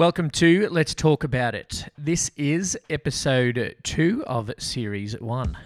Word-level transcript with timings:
Welcome 0.00 0.30
to 0.30 0.66
Let's 0.70 0.94
Talk 0.94 1.24
About 1.24 1.54
It. 1.54 1.84
This 1.98 2.30
is 2.34 2.74
episode 2.88 3.76
two 3.82 4.24
of 4.26 4.50
series 4.58 5.20
one. 5.20 5.58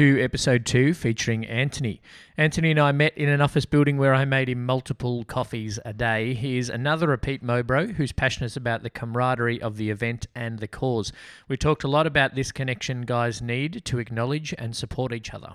To 0.00 0.18
episode 0.18 0.64
two 0.64 0.94
featuring 0.94 1.44
Anthony. 1.44 2.00
Anthony 2.38 2.70
and 2.70 2.80
I 2.80 2.90
met 2.90 3.18
in 3.18 3.28
an 3.28 3.42
office 3.42 3.66
building 3.66 3.98
where 3.98 4.14
I 4.14 4.24
made 4.24 4.48
him 4.48 4.64
multiple 4.64 5.24
coffees 5.24 5.78
a 5.84 5.92
day. 5.92 6.32
He 6.32 6.56
is 6.56 6.70
another 6.70 7.06
repeat 7.06 7.44
Mobro 7.44 7.92
who's 7.92 8.10
passionate 8.10 8.56
about 8.56 8.82
the 8.82 8.88
camaraderie 8.88 9.60
of 9.60 9.76
the 9.76 9.90
event 9.90 10.26
and 10.34 10.58
the 10.58 10.66
cause. 10.66 11.12
We 11.48 11.58
talked 11.58 11.84
a 11.84 11.88
lot 11.88 12.06
about 12.06 12.34
this 12.34 12.50
connection 12.50 13.02
guys 13.02 13.42
need 13.42 13.84
to 13.84 13.98
acknowledge 13.98 14.54
and 14.56 14.74
support 14.74 15.12
each 15.12 15.34
other. 15.34 15.52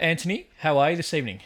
Anthony, 0.00 0.48
how 0.60 0.78
are 0.78 0.92
you 0.92 0.96
this 0.96 1.12
evening? 1.12 1.40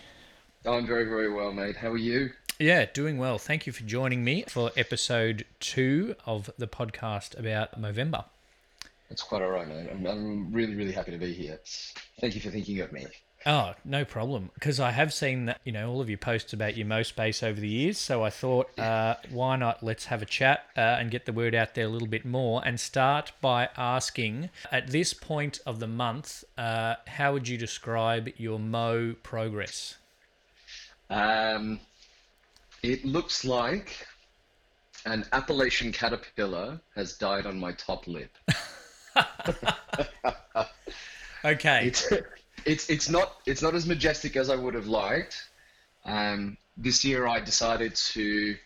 I'm 0.66 0.86
very, 0.86 1.04
very 1.04 1.30
well, 1.30 1.52
mate. 1.52 1.76
How 1.76 1.90
are 1.90 1.98
you? 1.98 2.30
Yeah, 2.58 2.86
doing 2.86 3.18
well. 3.18 3.36
Thank 3.36 3.66
you 3.66 3.72
for 3.72 3.82
joining 3.84 4.24
me 4.24 4.44
for 4.48 4.70
episode 4.78 5.44
two 5.60 6.16
of 6.24 6.48
the 6.56 6.66
podcast 6.66 7.38
about 7.38 7.78
Movember. 7.78 8.24
That's 9.10 9.22
quite 9.22 9.42
all 9.42 9.50
right, 9.50 9.68
mate. 9.68 9.88
I'm, 9.90 10.06
I'm 10.06 10.52
really, 10.52 10.74
really 10.74 10.92
happy 10.92 11.10
to 11.10 11.18
be 11.18 11.34
here. 11.34 11.60
Thank 12.18 12.34
you 12.34 12.40
for 12.40 12.48
thinking 12.48 12.80
of 12.80 12.92
me. 12.92 13.06
Oh, 13.44 13.74
no 13.84 14.06
problem. 14.06 14.50
Because 14.54 14.80
I 14.80 14.90
have 14.92 15.12
seen 15.12 15.44
that, 15.46 15.60
you 15.64 15.72
know, 15.72 15.90
all 15.90 16.00
of 16.00 16.08
your 16.08 16.16
posts 16.16 16.54
about 16.54 16.78
your 16.78 16.86
Mo 16.86 17.02
space 17.02 17.42
over 17.42 17.60
the 17.60 17.68
years. 17.68 17.98
So 17.98 18.24
I 18.24 18.30
thought, 18.30 18.70
uh, 18.78 19.16
why 19.28 19.56
not 19.56 19.82
let's 19.82 20.06
have 20.06 20.22
a 20.22 20.26
chat 20.26 20.64
uh, 20.78 20.80
and 20.80 21.10
get 21.10 21.26
the 21.26 21.32
word 21.34 21.54
out 21.54 21.74
there 21.74 21.84
a 21.84 21.90
little 21.90 22.08
bit 22.08 22.24
more 22.24 22.62
and 22.64 22.80
start 22.80 23.32
by 23.42 23.68
asking 23.76 24.48
at 24.72 24.86
this 24.86 25.12
point 25.12 25.60
of 25.66 25.78
the 25.78 25.86
month, 25.86 26.42
uh, 26.56 26.94
how 27.06 27.34
would 27.34 27.48
you 27.48 27.58
describe 27.58 28.30
your 28.38 28.58
Mo 28.58 29.14
progress? 29.22 29.96
Um, 31.14 31.80
it 32.82 33.04
looks 33.04 33.44
like 33.44 34.06
an 35.06 35.24
Appalachian 35.32 35.92
caterpillar 35.92 36.80
has 36.96 37.16
died 37.16 37.46
on 37.46 37.58
my 37.58 37.72
top 37.72 38.06
lip. 38.06 38.30
Okay. 41.44 41.86
It's, 41.88 42.10
it's 42.64 42.88
it's 42.88 43.08
not 43.10 43.36
it's 43.44 43.60
not 43.60 43.74
as 43.74 43.86
majestic 43.86 44.34
as 44.36 44.48
I 44.48 44.56
would 44.56 44.72
have 44.74 44.86
liked. 44.86 45.36
Um, 46.06 46.56
this 46.76 47.04
year 47.04 47.26
I 47.26 47.40
decided 47.40 47.94
to 47.94 48.56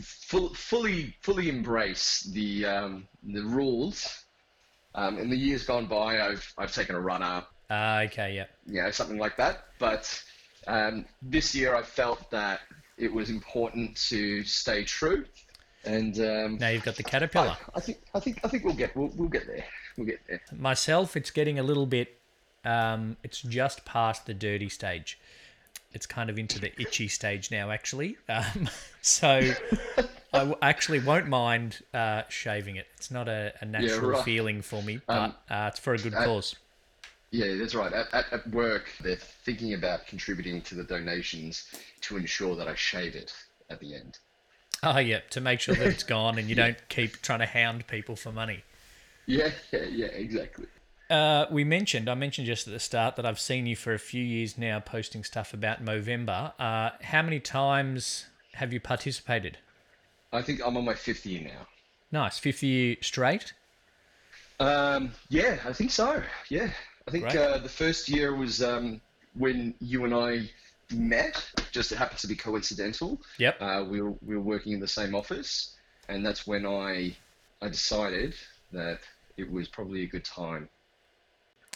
full, 0.00 0.54
fully 0.54 1.16
fully 1.22 1.48
embrace 1.48 2.20
the 2.32 2.66
um, 2.66 3.08
the 3.24 3.42
rules. 3.42 4.24
Um, 4.94 5.18
in 5.18 5.28
the 5.28 5.36
years 5.36 5.64
gone 5.64 5.86
by, 5.86 6.20
I've 6.20 6.54
I've 6.56 6.72
taken 6.72 6.94
a 6.94 7.00
runner, 7.00 7.42
Uh, 7.68 8.04
okay, 8.06 8.36
yeah. 8.36 8.46
know, 8.84 8.90
something 8.92 9.18
like 9.18 9.36
that. 9.38 9.64
But 9.80 10.22
um, 10.66 11.04
this 11.22 11.54
year 11.54 11.74
I 11.74 11.82
felt 11.82 12.30
that 12.30 12.60
it 12.96 13.12
was 13.12 13.30
important 13.30 13.96
to 14.08 14.44
stay 14.44 14.84
true, 14.84 15.24
and 15.84 16.18
um, 16.20 16.58
Now 16.58 16.68
you've 16.68 16.84
got 16.84 16.96
the 16.96 17.02
caterpillar. 17.02 17.56
I 17.74 17.80
think 17.80 17.98
I 18.14 18.20
think 18.20 18.40
I 18.44 18.48
think 18.48 18.64
we'll 18.64 18.74
get 18.74 18.94
we'll, 18.96 19.10
we'll 19.16 19.28
get 19.28 19.46
there. 19.46 19.64
We'll 19.96 20.06
get 20.06 20.20
there. 20.28 20.40
Myself, 20.56 21.16
it's 21.16 21.30
getting 21.30 21.58
a 21.58 21.62
little 21.62 21.86
bit, 21.86 22.18
um, 22.64 23.16
it's 23.22 23.40
just 23.42 23.84
past 23.84 24.26
the 24.26 24.34
dirty 24.34 24.68
stage. 24.68 25.18
It's 25.92 26.06
kind 26.06 26.28
of 26.28 26.36
into 26.38 26.58
the 26.58 26.72
itchy 26.80 27.06
stage 27.06 27.52
now, 27.52 27.70
actually. 27.70 28.16
Um, 28.28 28.68
so 29.02 29.28
I 30.32 30.38
w- 30.38 30.56
actually 30.60 30.98
won't 30.98 31.28
mind 31.28 31.82
uh, 31.94 32.22
shaving 32.28 32.74
it. 32.74 32.88
It's 32.96 33.12
not 33.12 33.28
a, 33.28 33.52
a 33.60 33.64
natural 33.64 34.10
right. 34.10 34.24
feeling 34.24 34.60
for 34.62 34.82
me, 34.82 35.00
but 35.06 35.16
Um, 35.16 35.34
uh, 35.48 35.68
it's 35.70 35.78
for 35.78 35.94
a 35.94 35.98
good 35.98 36.14
I- 36.14 36.24
cause. 36.24 36.56
Yeah, 37.34 37.56
that's 37.56 37.74
right. 37.74 37.92
At, 37.92 38.14
at, 38.14 38.32
at 38.32 38.50
work, 38.50 38.84
they're 39.00 39.16
thinking 39.16 39.74
about 39.74 40.06
contributing 40.06 40.62
to 40.62 40.76
the 40.76 40.84
donations 40.84 41.66
to 42.02 42.16
ensure 42.16 42.54
that 42.54 42.68
I 42.68 42.76
shave 42.76 43.16
it 43.16 43.34
at 43.68 43.80
the 43.80 43.96
end. 43.96 44.20
Oh, 44.84 44.98
yeah, 44.98 45.18
to 45.30 45.40
make 45.40 45.58
sure 45.58 45.74
that 45.74 45.84
it's 45.88 46.02
gone 46.04 46.38
and 46.38 46.48
you 46.48 46.54
don't 46.54 46.76
keep 46.88 47.22
trying 47.22 47.40
to 47.40 47.46
hound 47.46 47.88
people 47.88 48.14
for 48.14 48.30
money. 48.30 48.62
Yeah, 49.26 49.50
yeah, 49.72 49.82
yeah, 49.82 50.06
exactly. 50.06 50.66
Uh, 51.10 51.46
we 51.50 51.64
mentioned, 51.64 52.08
I 52.08 52.14
mentioned 52.14 52.46
just 52.46 52.68
at 52.68 52.72
the 52.72 52.78
start 52.78 53.16
that 53.16 53.26
I've 53.26 53.40
seen 53.40 53.66
you 53.66 53.74
for 53.74 53.92
a 53.92 53.98
few 53.98 54.22
years 54.22 54.56
now 54.56 54.78
posting 54.78 55.24
stuff 55.24 55.52
about 55.52 55.84
Movember. 55.84 56.52
Uh, 56.60 56.90
how 57.02 57.22
many 57.22 57.40
times 57.40 58.26
have 58.52 58.72
you 58.72 58.78
participated? 58.78 59.58
I 60.32 60.40
think 60.40 60.60
I'm 60.64 60.76
on 60.76 60.84
my 60.84 60.94
fifth 60.94 61.26
year 61.26 61.42
now. 61.42 61.66
Nice, 62.12 62.38
50 62.38 62.64
year 62.64 62.96
straight. 63.00 63.54
Um, 64.60 65.10
yeah, 65.28 65.58
I 65.66 65.72
think 65.72 65.90
so. 65.90 66.22
Yeah, 66.48 66.70
I 67.06 67.10
think 67.10 67.24
Great. 67.24 67.36
uh, 67.36 67.58
the 67.58 67.68
first 67.68 68.08
year 68.08 68.34
was 68.34 68.62
um, 68.62 69.00
when 69.34 69.74
you 69.80 70.04
and 70.04 70.14
I 70.14 70.50
met. 70.92 71.42
Just 71.70 71.92
it 71.92 71.98
happens 71.98 72.22
to 72.22 72.26
be 72.26 72.36
coincidental. 72.36 73.20
Yep. 73.38 73.56
Uh, 73.60 73.84
we 73.88 74.00
were 74.00 74.14
we 74.22 74.36
were 74.36 74.42
working 74.42 74.72
in 74.72 74.80
the 74.80 74.88
same 74.88 75.14
office, 75.14 75.76
and 76.08 76.24
that's 76.24 76.46
when 76.46 76.66
I 76.66 77.16
I 77.60 77.68
decided 77.68 78.34
that 78.72 79.00
it 79.36 79.50
was 79.50 79.68
probably 79.68 80.02
a 80.02 80.06
good 80.06 80.24
time. 80.24 80.68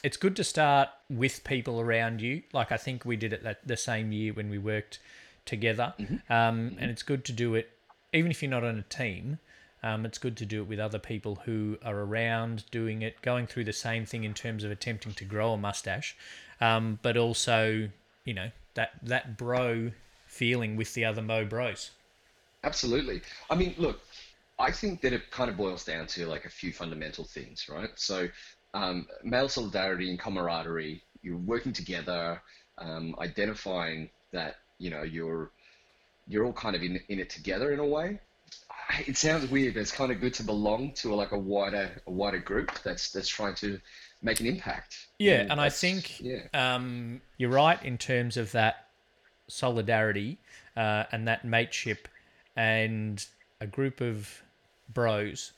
It's 0.03 0.17
good 0.17 0.37
to 0.37 0.45
start 0.45 0.89
with 1.11 1.43
people 1.45 1.81
around 1.81 2.21
you. 2.21 2.43
Like 2.53 2.73
I 2.73 2.77
think 2.77 3.05
we 3.05 3.17
did 3.17 3.33
it 3.33 3.43
that 3.43 3.67
the 3.67 3.77
same 3.77 4.13
year 4.13 4.33
when 4.33 4.49
we 4.49 4.59
worked 4.59 5.01
together. 5.45 5.95
Um, 6.31 6.77
And 6.79 6.91
it's 6.91 7.03
good 7.03 7.25
to 7.25 7.33
do 7.33 7.55
it, 7.55 7.71
even 8.13 8.31
if 8.31 8.43
you're 8.43 8.51
not 8.51 8.65
on 8.65 8.79
a 8.79 8.83
team. 8.83 9.39
Um, 9.89 10.05
it's 10.05 10.19
good 10.19 10.37
to 10.37 10.45
do 10.45 10.61
it 10.61 10.69
with 10.69 10.79
other 10.79 10.99
people 10.99 11.37
who 11.47 11.79
are 11.83 11.99
around 11.99 12.71
doing 12.71 13.01
it, 13.01 13.23
going 13.23 13.47
through 13.47 13.65
the 13.65 13.73
same 13.73 14.05
thing 14.05 14.25
in 14.25 14.35
terms 14.35 14.63
of 14.63 14.71
attempting 14.71 15.13
to 15.15 15.25
grow 15.25 15.55
a 15.55 15.57
mustache, 15.57 16.15
um, 16.61 16.99
but 17.01 17.17
also, 17.17 17.89
you 18.25 18.35
know, 18.35 18.51
that 18.75 18.91
that 19.03 19.39
bro 19.39 19.93
feeling 20.27 20.77
with 20.77 20.93
the 20.93 21.07
other 21.07 21.23
mo 21.23 21.47
bros. 21.47 21.91
Absolutely. 22.65 23.23
I 23.49 23.55
mean, 23.55 23.75
look, 23.79 24.01
I 24.59 24.71
think 24.73 25.01
that 25.01 25.15
it 25.15 25.31
kind 25.31 25.49
of 25.49 25.57
boils 25.57 25.85
down 25.85 26.07
to 26.09 26.27
like 26.27 26.45
a 26.45 26.51
few 26.51 26.71
fundamental 26.71 27.25
things, 27.25 27.67
right? 27.71 27.91
So, 27.95 28.29
um, 28.75 29.07
male 29.25 29.49
solidarity 29.49 30.11
and 30.11 30.19
camaraderie, 30.19 31.03
you're 31.23 31.39
working 31.39 31.73
together, 31.73 32.43
um, 32.77 33.15
identifying 33.21 34.11
that, 34.33 34.57
you 34.79 34.91
know, 34.91 35.03
you're 35.03 35.51
you're 36.27 36.45
all 36.45 36.53
kind 36.53 36.77
of 36.77 36.83
in, 36.83 37.01
in 37.09 37.19
it 37.19 37.31
together 37.31 37.73
in 37.73 37.79
a 37.79 37.87
way. 37.87 38.21
It 39.07 39.17
sounds 39.17 39.51
weird, 39.51 39.75
but 39.75 39.81
it's 39.81 39.93
kind 39.93 40.11
of 40.11 40.21
good 40.21 40.35
to 40.35 40.43
belong 40.43 40.93
to 40.93 41.15
like 41.15 41.33
a 41.33 41.39
wider 41.39 41.91
a 42.07 42.11
wider 42.11 42.39
group 42.39 42.73
that's 42.83 43.11
that's 43.11 43.29
trying 43.29 43.55
to 43.57 43.81
make 44.23 44.41
an 44.41 44.47
impact. 44.47 45.09
Yeah, 45.19 45.41
And 45.41 45.53
and 45.53 45.61
I 45.61 45.69
think 45.69 46.21
yeah. 46.21 46.47
um, 46.55 47.21
you're 47.37 47.51
right 47.51 47.83
in 47.83 47.99
terms 47.99 48.37
of 48.37 48.53
that 48.53 48.89
solidarity 49.49 50.39
uh, 50.77 51.05
and 51.13 51.27
that 51.29 51.45
mateship 51.45 52.09
and 52.57 53.25
a 53.61 53.67
group 53.67 54.01
of 54.01 54.43
bros 54.93 55.53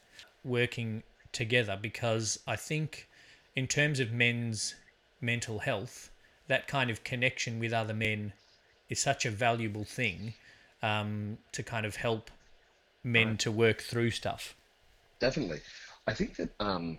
working 0.44 1.02
together 1.32 1.78
because 1.80 2.38
I 2.46 2.56
think 2.56 3.08
in 3.54 3.66
terms 3.66 4.00
of 4.00 4.12
men's 4.12 4.74
mental 5.20 5.60
health, 5.60 6.10
that 6.48 6.66
kind 6.66 6.90
of 6.90 7.04
connection 7.04 7.58
with 7.58 7.72
other 7.72 7.94
men 7.94 8.32
is 8.88 8.98
such 8.98 9.24
a 9.24 9.30
valuable 9.30 9.84
thing 9.84 10.34
um, 10.82 11.38
to 11.52 11.62
kind 11.62 11.86
of 11.86 11.96
help 11.96 12.30
men 13.04 13.36
to 13.38 13.50
work 13.50 13.80
through 13.80 14.10
stuff. 14.10 14.54
Definitely. 15.18 15.60
I 16.06 16.14
think 16.14 16.36
that 16.36 16.50
um, 16.60 16.98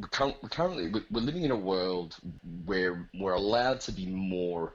we're 0.00 0.08
cur- 0.08 0.34
we're 0.42 0.48
currently 0.48 0.88
we're 0.88 1.04
we're 1.10 1.20
living 1.20 1.42
in 1.42 1.50
a 1.50 1.56
world 1.56 2.16
where 2.64 3.08
we're 3.14 3.34
allowed 3.34 3.80
to 3.82 3.92
be 3.92 4.06
more 4.06 4.74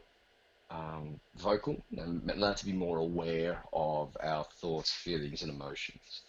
um, 0.69 1.19
vocal 1.37 1.83
and 1.97 2.29
allowed 2.29 2.57
to 2.57 2.65
be 2.65 2.73
more 2.73 2.97
aware 2.97 3.63
of 3.71 4.15
our 4.21 4.45
thoughts, 4.59 4.91
feelings, 4.91 5.41
and 5.43 5.51
emotions. 5.51 6.21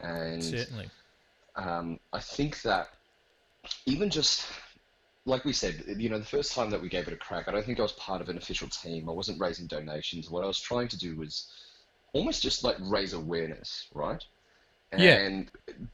And 0.00 0.42
Certainly. 0.42 0.90
um, 1.56 1.98
I 2.12 2.20
think 2.20 2.62
that 2.62 2.88
even 3.86 4.08
just 4.08 4.46
like 5.24 5.44
we 5.44 5.52
said, 5.52 5.84
you 5.98 6.08
know, 6.08 6.18
the 6.18 6.24
first 6.24 6.54
time 6.54 6.70
that 6.70 6.80
we 6.80 6.88
gave 6.88 7.06
it 7.06 7.12
a 7.12 7.16
crack, 7.16 7.48
I 7.48 7.52
don't 7.52 7.64
think 7.64 7.78
I 7.78 7.82
was 7.82 7.92
part 7.92 8.22
of 8.22 8.30
an 8.30 8.38
official 8.38 8.68
team. 8.68 9.08
I 9.08 9.12
wasn't 9.12 9.40
raising 9.40 9.66
donations. 9.66 10.30
What 10.30 10.42
I 10.42 10.46
was 10.46 10.58
trying 10.58 10.88
to 10.88 10.98
do 10.98 11.16
was 11.16 11.50
almost 12.12 12.42
just 12.42 12.64
like 12.64 12.76
raise 12.80 13.12
awareness, 13.12 13.88
right? 13.94 14.22
Yeah. 14.96 15.18
And 15.18 15.50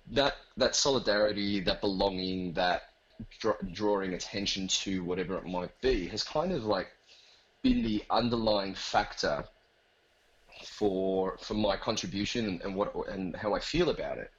that 0.08 0.34
that 0.56 0.76
solidarity, 0.76 1.60
that 1.62 1.80
belonging, 1.80 2.54
that 2.54 2.82
draw, 3.40 3.54
drawing 3.72 4.14
attention 4.14 4.68
to 4.68 5.04
whatever 5.04 5.36
it 5.38 5.46
might 5.46 5.72
be, 5.82 6.08
has 6.08 6.24
kind 6.24 6.52
of 6.52 6.64
like 6.64 6.88
been 7.62 7.82
the 7.82 8.04
underlying 8.10 8.74
factor 8.74 9.44
for 10.64 11.36
for 11.38 11.54
my 11.54 11.76
contribution 11.76 12.46
and, 12.46 12.62
and 12.62 12.74
what 12.74 12.92
and 13.08 13.36
how 13.36 13.54
I 13.54 13.60
feel 13.60 13.90
about 13.90 14.18
it. 14.18 14.30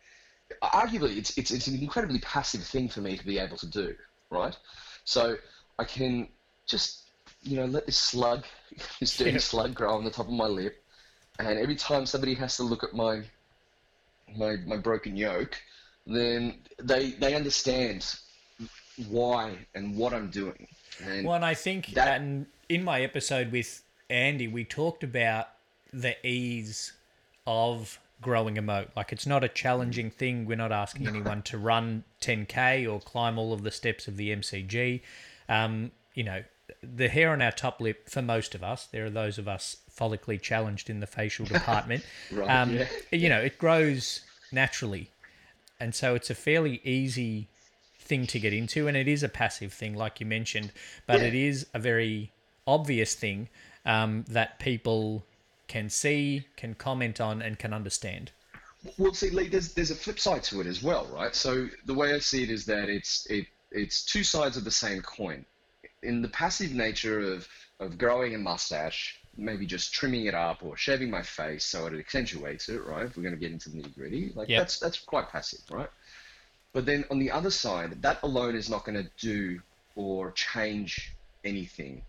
arguably 0.63 1.17
it's, 1.17 1.37
it's 1.37 1.51
it's 1.51 1.67
an 1.67 1.79
incredibly 1.79 2.19
passive 2.19 2.63
thing 2.63 2.89
for 2.89 3.01
me 3.01 3.17
to 3.17 3.25
be 3.25 3.39
able 3.39 3.57
to 3.57 3.67
do, 3.69 3.95
right? 4.31 4.57
So 5.05 5.37
I 5.79 5.85
can 5.85 6.29
just 6.67 7.11
you 7.43 7.57
know 7.57 7.65
let 7.65 7.85
this 7.85 7.97
slug, 7.97 8.45
this 8.99 9.17
dirty 9.17 9.37
Yeah. 9.37 9.39
slug, 9.39 9.75
grow 9.75 9.95
on 9.95 10.05
the 10.05 10.11
top 10.11 10.27
of 10.27 10.33
my 10.33 10.47
lip, 10.47 10.75
and 11.39 11.59
every 11.59 11.75
time 11.75 12.05
somebody 12.05 12.33
has 12.35 12.57
to 12.57 12.63
look 12.63 12.83
at 12.83 12.93
my 12.93 13.21
my 14.35 14.57
my 14.65 14.77
broken 14.77 15.15
yoke, 15.15 15.55
then 16.05 16.59
they 16.81 17.11
they 17.11 17.35
understand 17.35 18.05
why 19.09 19.57
and 19.73 19.95
what 19.97 20.13
I'm 20.13 20.29
doing. 20.29 20.67
And 21.03 21.25
Well, 21.25 21.35
and 21.35 21.45
I 21.45 21.53
think 21.53 21.87
That- 21.87 22.19
and 22.21 22.47
in 22.69 22.83
my 22.83 23.01
episode 23.01 23.51
with 23.51 23.83
Andy, 24.09 24.47
we 24.47 24.63
talked 24.63 25.03
about 25.03 25.49
the 25.91 26.15
ease 26.25 26.93
of 27.45 27.99
growing 28.21 28.57
a 28.57 28.61
moat. 28.61 28.89
Like 28.95 29.11
it's 29.11 29.25
not 29.25 29.43
a 29.43 29.49
challenging 29.49 30.09
thing. 30.09 30.45
We're 30.45 30.55
not 30.57 30.71
asking 30.71 31.07
anyone 31.07 31.41
to 31.43 31.57
run 31.57 32.03
10k 32.21 32.87
or 32.91 32.99
climb 32.99 33.37
all 33.37 33.53
of 33.53 33.63
the 33.63 33.71
steps 33.71 34.07
of 34.07 34.17
the 34.17 34.31
MCG. 34.31 35.01
Um, 35.49 35.91
you 36.13 36.23
know, 36.23 36.43
the 36.81 37.07
hair 37.09 37.31
on 37.31 37.41
our 37.41 37.51
top 37.51 37.79
lip 37.79 38.09
for 38.09 38.21
most 38.21 38.55
of 38.55 38.63
us. 38.63 38.85
There 38.85 39.05
are 39.05 39.09
those 39.09 39.37
of 39.37 39.47
us 39.47 39.77
follically 39.95 40.41
challenged 40.41 40.89
in 40.89 40.99
the 40.99 41.07
facial 41.07 41.45
department. 41.55 42.03
Right, 42.31 42.49
um, 42.49 42.73
yeah. 42.75 42.87
You 43.11 43.29
know, 43.29 43.39
it 43.39 43.57
grows 43.57 44.21
naturally, 44.51 45.11
and 45.79 45.93
so 45.93 46.15
it's 46.15 46.29
a 46.29 46.35
fairly 46.35 46.81
easy 46.83 47.47
thing 47.99 48.27
to 48.27 48.39
get 48.39 48.53
into, 48.53 48.87
and 48.87 48.95
it 48.95 49.07
is 49.07 49.23
a 49.23 49.29
passive 49.29 49.73
thing, 49.73 49.95
like 49.95 50.19
you 50.19 50.25
mentioned, 50.25 50.71
but 51.07 51.21
Yeah. 51.21 51.27
it 51.27 51.35
is 51.35 51.67
a 51.73 51.79
very 51.79 52.31
obvious 52.67 53.15
thing 53.15 53.49
um, 53.85 54.25
that 54.27 54.59
people 54.59 55.25
can 55.67 55.89
see, 55.89 56.45
can 56.55 56.75
comment 56.75 57.19
on, 57.19 57.41
and 57.41 57.57
can 57.57 57.73
understand. 57.73 58.31
Well, 58.99 59.13
see, 59.15 59.31
Lee, 59.31 59.47
there's 59.47 59.73
there's 59.73 59.89
a 59.89 59.95
flip 59.95 60.19
side 60.19 60.43
to 60.43 60.61
it 60.61 60.67
as 60.67 60.83
well, 60.83 61.07
right? 61.07 61.33
So 61.35 61.67
the 61.85 61.93
way 61.95 62.13
I 62.13 62.19
see 62.19 62.43
it 62.43 62.51
is 62.51 62.65
that 62.65 62.87
it's 62.89 63.25
it 63.27 63.47
it's 63.71 64.05
two 64.05 64.23
sides 64.23 64.57
of 64.57 64.63
the 64.63 64.71
same 64.71 65.01
coin. 65.01 65.45
In 66.03 66.21
the 66.21 66.29
passive 66.29 66.73
nature 66.73 67.19
of 67.33 67.47
of 67.79 67.97
growing 67.97 68.35
a 68.35 68.37
mustache, 68.37 69.19
maybe 69.37 69.65
just 69.65 69.93
trimming 69.93 70.25
it 70.27 70.33
up 70.33 70.63
or 70.63 70.77
shaving 70.77 71.09
my 71.09 71.21
face 71.21 71.65
so 71.65 71.87
it 71.87 71.93
accentuates 71.93 72.69
it, 72.69 72.83
right? 72.85 73.05
If 73.05 73.17
we're 73.17 73.23
going 73.23 73.35
to 73.35 73.39
get 73.39 73.51
into 73.51 73.69
the 73.69 73.77
nitty 73.81 73.95
gritty, 73.95 74.31
like 74.35 74.47
Yep. 74.47 74.61
that's 74.61 74.79
that's 74.79 74.99
quite 74.99 75.29
passive, 75.29 75.59
right? 75.71 75.89
But 76.73 76.85
then 76.85 77.05
on 77.11 77.19
the 77.19 77.31
other 77.31 77.51
side, 77.51 78.01
that 78.01 78.21
alone 78.23 78.55
is 78.55 78.69
not 78.69 78.85
going 78.85 79.01
to 79.03 79.09
do 79.19 79.61
or 79.95 80.31
change 80.31 81.15
anything. 81.43 82.01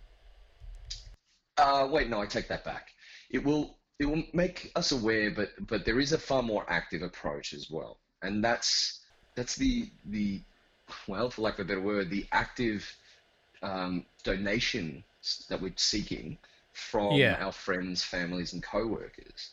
Uh, 1.57 1.89
wait, 1.91 2.09
no, 2.09 2.21
I 2.21 2.27
take 2.27 2.49
that 2.49 2.65
back. 2.65 2.89
It 3.31 3.43
will 3.45 3.77
it 3.99 4.07
will 4.07 4.23
make 4.33 4.73
us 4.77 4.93
aware, 4.93 5.31
but 5.31 5.51
but 5.67 5.85
there 5.85 6.01
is 6.01 6.13
a 6.13 6.19
far 6.19 6.43
more 6.43 6.65
active 6.69 7.03
approach 7.03 7.55
as 7.55 7.71
well, 7.71 7.99
and 8.23 8.45
that's 8.45 9.01
that's 9.35 9.57
the 9.57 9.89
the 10.07 10.43
well, 11.09 11.31
for 11.31 11.43
lack 11.43 11.55
of 11.55 11.67
a 11.67 11.69
better 11.69 11.81
word, 11.81 12.11
the 12.11 12.27
active 12.33 12.85
um, 13.63 14.05
donation 14.25 15.05
that 15.49 15.61
we're 15.61 15.73
seeking 15.77 16.39
from 16.73 17.13
Yeah. 17.17 17.37
our 17.39 17.53
friends, 17.53 18.03
families, 18.05 18.53
and 18.53 18.63
co-workers. 18.63 19.51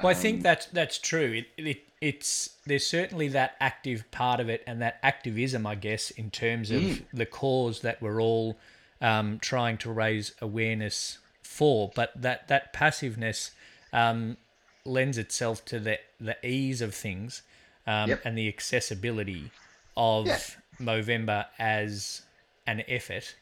Well, 0.00 0.10
I 0.10 0.14
Um, 0.14 0.20
think 0.20 0.42
that's 0.42 0.66
that's 0.66 0.98
true. 0.98 1.32
It, 1.56 1.64
it 1.66 1.82
it's 2.00 2.56
there's 2.66 2.86
certainly 2.86 3.28
that 3.28 3.56
active 3.60 4.10
part 4.10 4.40
of 4.40 4.48
it 4.48 4.62
and 4.66 4.80
that 4.82 4.98
activism, 5.02 5.66
I 5.66 5.74
guess, 5.76 6.10
in 6.10 6.30
terms 6.30 6.70
of 6.70 6.82
Mm. 6.82 7.04
the 7.12 7.26
cause 7.26 7.80
that 7.80 8.02
we're 8.02 8.20
all 8.20 8.58
um, 9.00 9.38
trying 9.40 9.78
to 9.78 9.90
raise 9.92 10.32
awareness 10.40 11.18
for. 11.42 11.90
But 11.94 12.12
that 12.20 12.48
that 12.48 12.72
passiveness 12.72 13.52
um, 13.92 14.36
lends 14.84 15.16
itself 15.18 15.64
to 15.66 15.78
the 15.80 15.98
the 16.20 16.36
ease 16.46 16.80
of 16.82 16.94
things 16.94 17.42
um, 17.86 18.10
Yep. 18.10 18.20
and 18.24 18.36
the 18.36 18.48
accessibility 18.48 19.50
of 19.96 20.26
Yeah. 20.26 20.38
Movember 20.80 21.46
as 21.58 22.22
an 22.66 22.82
effort. 22.88 23.36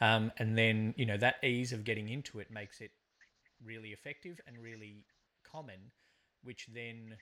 Um, 0.00 0.32
and 0.38 0.56
then 0.58 0.94
you 0.96 1.06
know 1.06 1.16
that 1.18 1.42
ease 1.42 1.72
of 1.72 1.84
getting 1.84 2.08
into 2.10 2.38
it 2.38 2.50
makes 2.50 2.80
it 2.80 2.90
really 3.64 3.90
effective 3.90 4.40
and 4.46 4.58
really 4.58 5.04
common, 5.44 5.92
which 6.42 6.68
then 6.74 7.16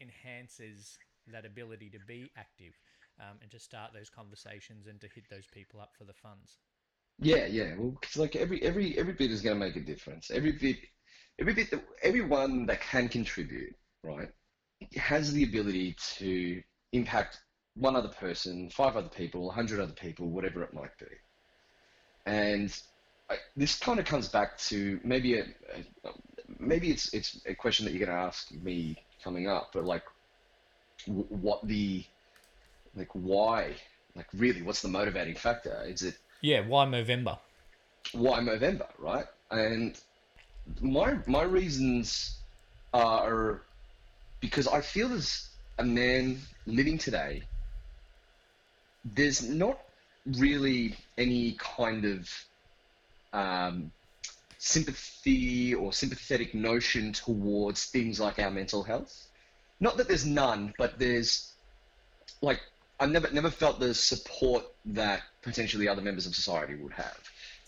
enhances 0.00 0.98
that 1.26 1.44
ability 1.44 1.90
to 1.90 1.98
be 2.06 2.30
active 2.36 2.74
um, 3.20 3.38
and 3.42 3.50
to 3.50 3.58
start 3.58 3.92
those 3.92 4.10
conversations 4.10 4.86
and 4.86 5.00
to 5.00 5.08
hit 5.14 5.24
those 5.30 5.46
people 5.46 5.80
up 5.80 5.92
for 5.96 6.04
the 6.04 6.14
funds. 6.14 6.58
Yeah, 7.18 7.46
yeah. 7.46 7.74
Well, 7.76 7.92
'cause 8.02 8.16
like 8.16 8.36
every 8.36 8.62
every 8.62 8.98
every 8.98 9.12
bit 9.14 9.30
is 9.30 9.40
going 9.42 9.58
to 9.58 9.64
make 9.64 9.76
a 9.76 9.80
difference. 9.80 10.30
Every 10.30 10.52
bit, 10.52 10.78
every 11.38 11.54
bit, 11.54 11.70
that, 11.70 11.84
everyone 12.02 12.66
that 12.66 12.80
can 12.80 13.08
contribute, 13.08 13.74
right, 14.02 14.30
has 14.96 15.32
the 15.32 15.44
ability 15.44 15.94
to 16.16 16.62
impact 16.92 17.42
one 17.74 17.96
other 17.96 18.08
person, 18.08 18.70
five 18.70 18.96
other 18.96 19.08
people, 19.08 19.50
a 19.50 19.54
hundred 19.54 19.80
other 19.80 19.94
people, 19.94 20.30
whatever 20.30 20.62
it 20.62 20.74
might 20.74 20.96
be. 20.98 21.06
And 22.26 22.76
I, 23.30 23.36
this 23.56 23.78
kind 23.78 23.98
of 23.98 24.06
comes 24.06 24.28
back 24.28 24.58
to 24.58 25.00
maybe 25.04 25.38
a, 25.38 25.44
a 25.44 26.10
maybe 26.58 26.90
it's 26.90 27.12
it's 27.14 27.40
a 27.46 27.54
question 27.54 27.84
that 27.86 27.92
you're 27.92 28.04
going 28.06 28.16
to 28.16 28.24
ask 28.24 28.50
me 28.52 28.96
coming 29.22 29.48
up, 29.48 29.70
but 29.72 29.84
like, 29.84 30.04
w- 31.06 31.26
what 31.28 31.66
the 31.66 32.04
like 32.94 33.10
why 33.14 33.76
like 34.16 34.28
really 34.34 34.62
what's 34.62 34.82
the 34.82 34.88
motivating 34.88 35.36
factor? 35.36 35.84
Is 35.86 36.02
it 36.02 36.16
Yeah, 36.40 36.60
why 36.60 36.84
November? 36.84 37.40
why 38.12 38.40
November, 38.40 38.88
right? 38.98 39.26
And 39.50 39.98
my 40.80 41.18
my 41.26 41.42
reasons 41.42 42.42
are 42.92 43.62
because 44.40 44.68
I 44.68 44.80
feel 44.82 45.12
as 45.12 45.50
a 45.78 45.84
man 45.84 46.40
living 46.66 46.98
today, 46.98 47.48
there's 49.04 49.48
not 49.48 49.78
really 50.38 50.94
any 51.18 51.52
kind 51.58 52.04
of 52.04 52.30
um, 53.32 53.90
sympathy 54.58 55.74
or 55.74 55.92
sympathetic 55.92 56.54
notion 56.54 57.12
towards 57.12 57.86
things 57.86 58.18
like 58.18 58.38
our 58.38 58.50
mental 58.50 58.82
health. 58.82 59.26
Not 59.80 59.96
that 59.98 60.08
there's 60.08 60.24
none, 60.24 60.72
but 60.78 60.98
there's 60.98 61.52
like 62.40 62.60
I 63.00 63.06
never 63.06 63.30
never 63.32 63.50
felt 63.50 63.80
the 63.80 63.94
support 63.94 64.64
that 64.86 65.22
potentially 65.42 65.88
other 65.88 66.02
members 66.02 66.26
of 66.26 66.34
society 66.34 66.76
would 66.76 66.92
have. 66.92 67.18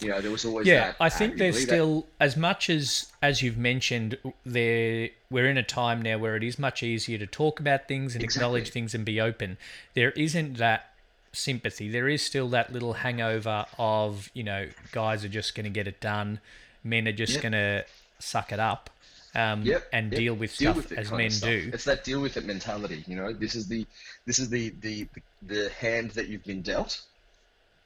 You 0.00 0.08
know, 0.08 0.20
there 0.20 0.30
was 0.30 0.44
always 0.44 0.66
Yeah, 0.66 0.88
that. 0.88 0.96
I 1.00 1.08
think 1.08 1.36
there's 1.36 1.56
arguably, 1.56 1.66
that- 1.66 1.74
still 1.74 2.06
as 2.20 2.36
much 2.36 2.70
as 2.70 3.12
as 3.22 3.42
you've 3.42 3.56
mentioned 3.56 4.18
there 4.44 5.10
we're 5.30 5.48
in 5.48 5.56
a 5.58 5.62
time 5.62 6.00
now 6.00 6.18
where 6.18 6.36
it 6.36 6.44
is 6.44 6.58
much 6.58 6.82
easier 6.82 7.18
to 7.18 7.26
talk 7.26 7.60
about 7.60 7.88
things 7.88 8.14
and 8.14 8.22
acknowledge 8.22 8.70
things 8.70 8.94
and 8.94 9.04
be 9.04 9.20
open. 9.20 9.58
There 9.94 10.12
isn't 10.12 10.58
that 10.58 10.92
sympathy. 11.36 11.88
There 11.88 12.08
is 12.08 12.22
still 12.22 12.48
that 12.50 12.72
little 12.72 12.94
hangover 12.94 13.66
of, 13.78 14.30
you 14.34 14.42
know, 14.42 14.68
guys 14.92 15.24
are 15.24 15.28
just 15.28 15.54
going 15.54 15.64
to 15.64 15.70
get 15.70 15.86
it 15.86 16.00
done. 16.00 16.40
Men 16.82 17.06
are 17.08 17.12
just 17.12 17.34
Yep. 17.34 17.42
going 17.42 17.52
to 17.52 17.84
suck 18.18 18.52
it 18.52 18.60
up 18.60 18.90
um, 19.34 19.62
Yep, 19.62 19.88
and 19.92 20.12
yep. 20.12 20.18
deal 20.18 20.34
with 20.34 20.56
Deal 20.56 20.72
stuff 20.72 20.76
with 20.76 20.92
it 20.92 20.98
as 20.98 21.12
men 21.12 21.30
do. 21.30 21.70
It's 21.72 21.84
that 21.84 22.04
deal 22.04 22.20
with 22.20 22.36
it 22.36 22.44
mentality. 22.46 23.04
You 23.06 23.16
know, 23.16 23.32
this 23.32 23.54
is 23.54 23.68
the 23.68 23.86
this 24.24 24.38
is 24.38 24.48
the 24.48 24.70
the 24.80 25.06
the 25.42 25.70
hand 25.78 26.12
that 26.12 26.28
you've 26.28 26.44
been 26.44 26.62
dealt. 26.62 27.02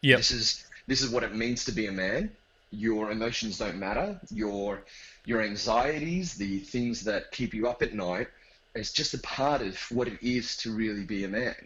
Yep. 0.02 0.18
This 0.18 0.30
is 0.30 0.66
this 0.86 1.02
is 1.02 1.10
what 1.10 1.22
it 1.24 1.34
means 1.34 1.64
to 1.64 1.72
be 1.72 1.86
a 1.86 1.92
man. 1.92 2.30
Your 2.70 3.10
emotions 3.10 3.58
don't 3.58 3.76
matter. 3.76 4.20
Your 4.30 4.84
your 5.24 5.42
anxieties, 5.42 6.34
the 6.34 6.60
things 6.60 7.02
that 7.04 7.32
keep 7.32 7.52
you 7.52 7.68
up 7.68 7.82
at 7.82 7.94
night, 7.94 8.28
it's 8.74 8.92
just 8.92 9.14
a 9.14 9.18
part 9.18 9.60
of 9.60 9.76
what 9.90 10.06
it 10.08 10.18
is 10.22 10.56
to 10.58 10.72
really 10.72 11.04
be 11.04 11.24
a 11.24 11.28
man. 11.28 11.56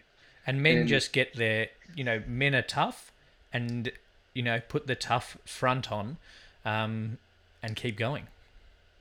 And 0.47 0.61
men 0.61 0.77
And- 0.79 0.87
just 0.87 1.11
get 1.13 1.35
their, 1.35 1.69
you 1.95 2.03
know, 2.03 2.21
men 2.27 2.53
are 2.55 2.61
tough 2.61 3.11
and, 3.51 3.91
you 4.33 4.43
know, 4.43 4.59
put 4.59 4.87
the 4.87 4.95
tough 4.95 5.37
front 5.45 5.91
on 5.91 6.17
um, 6.63 7.17
and 7.63 7.75
keep 7.75 7.97
going. 7.97 8.27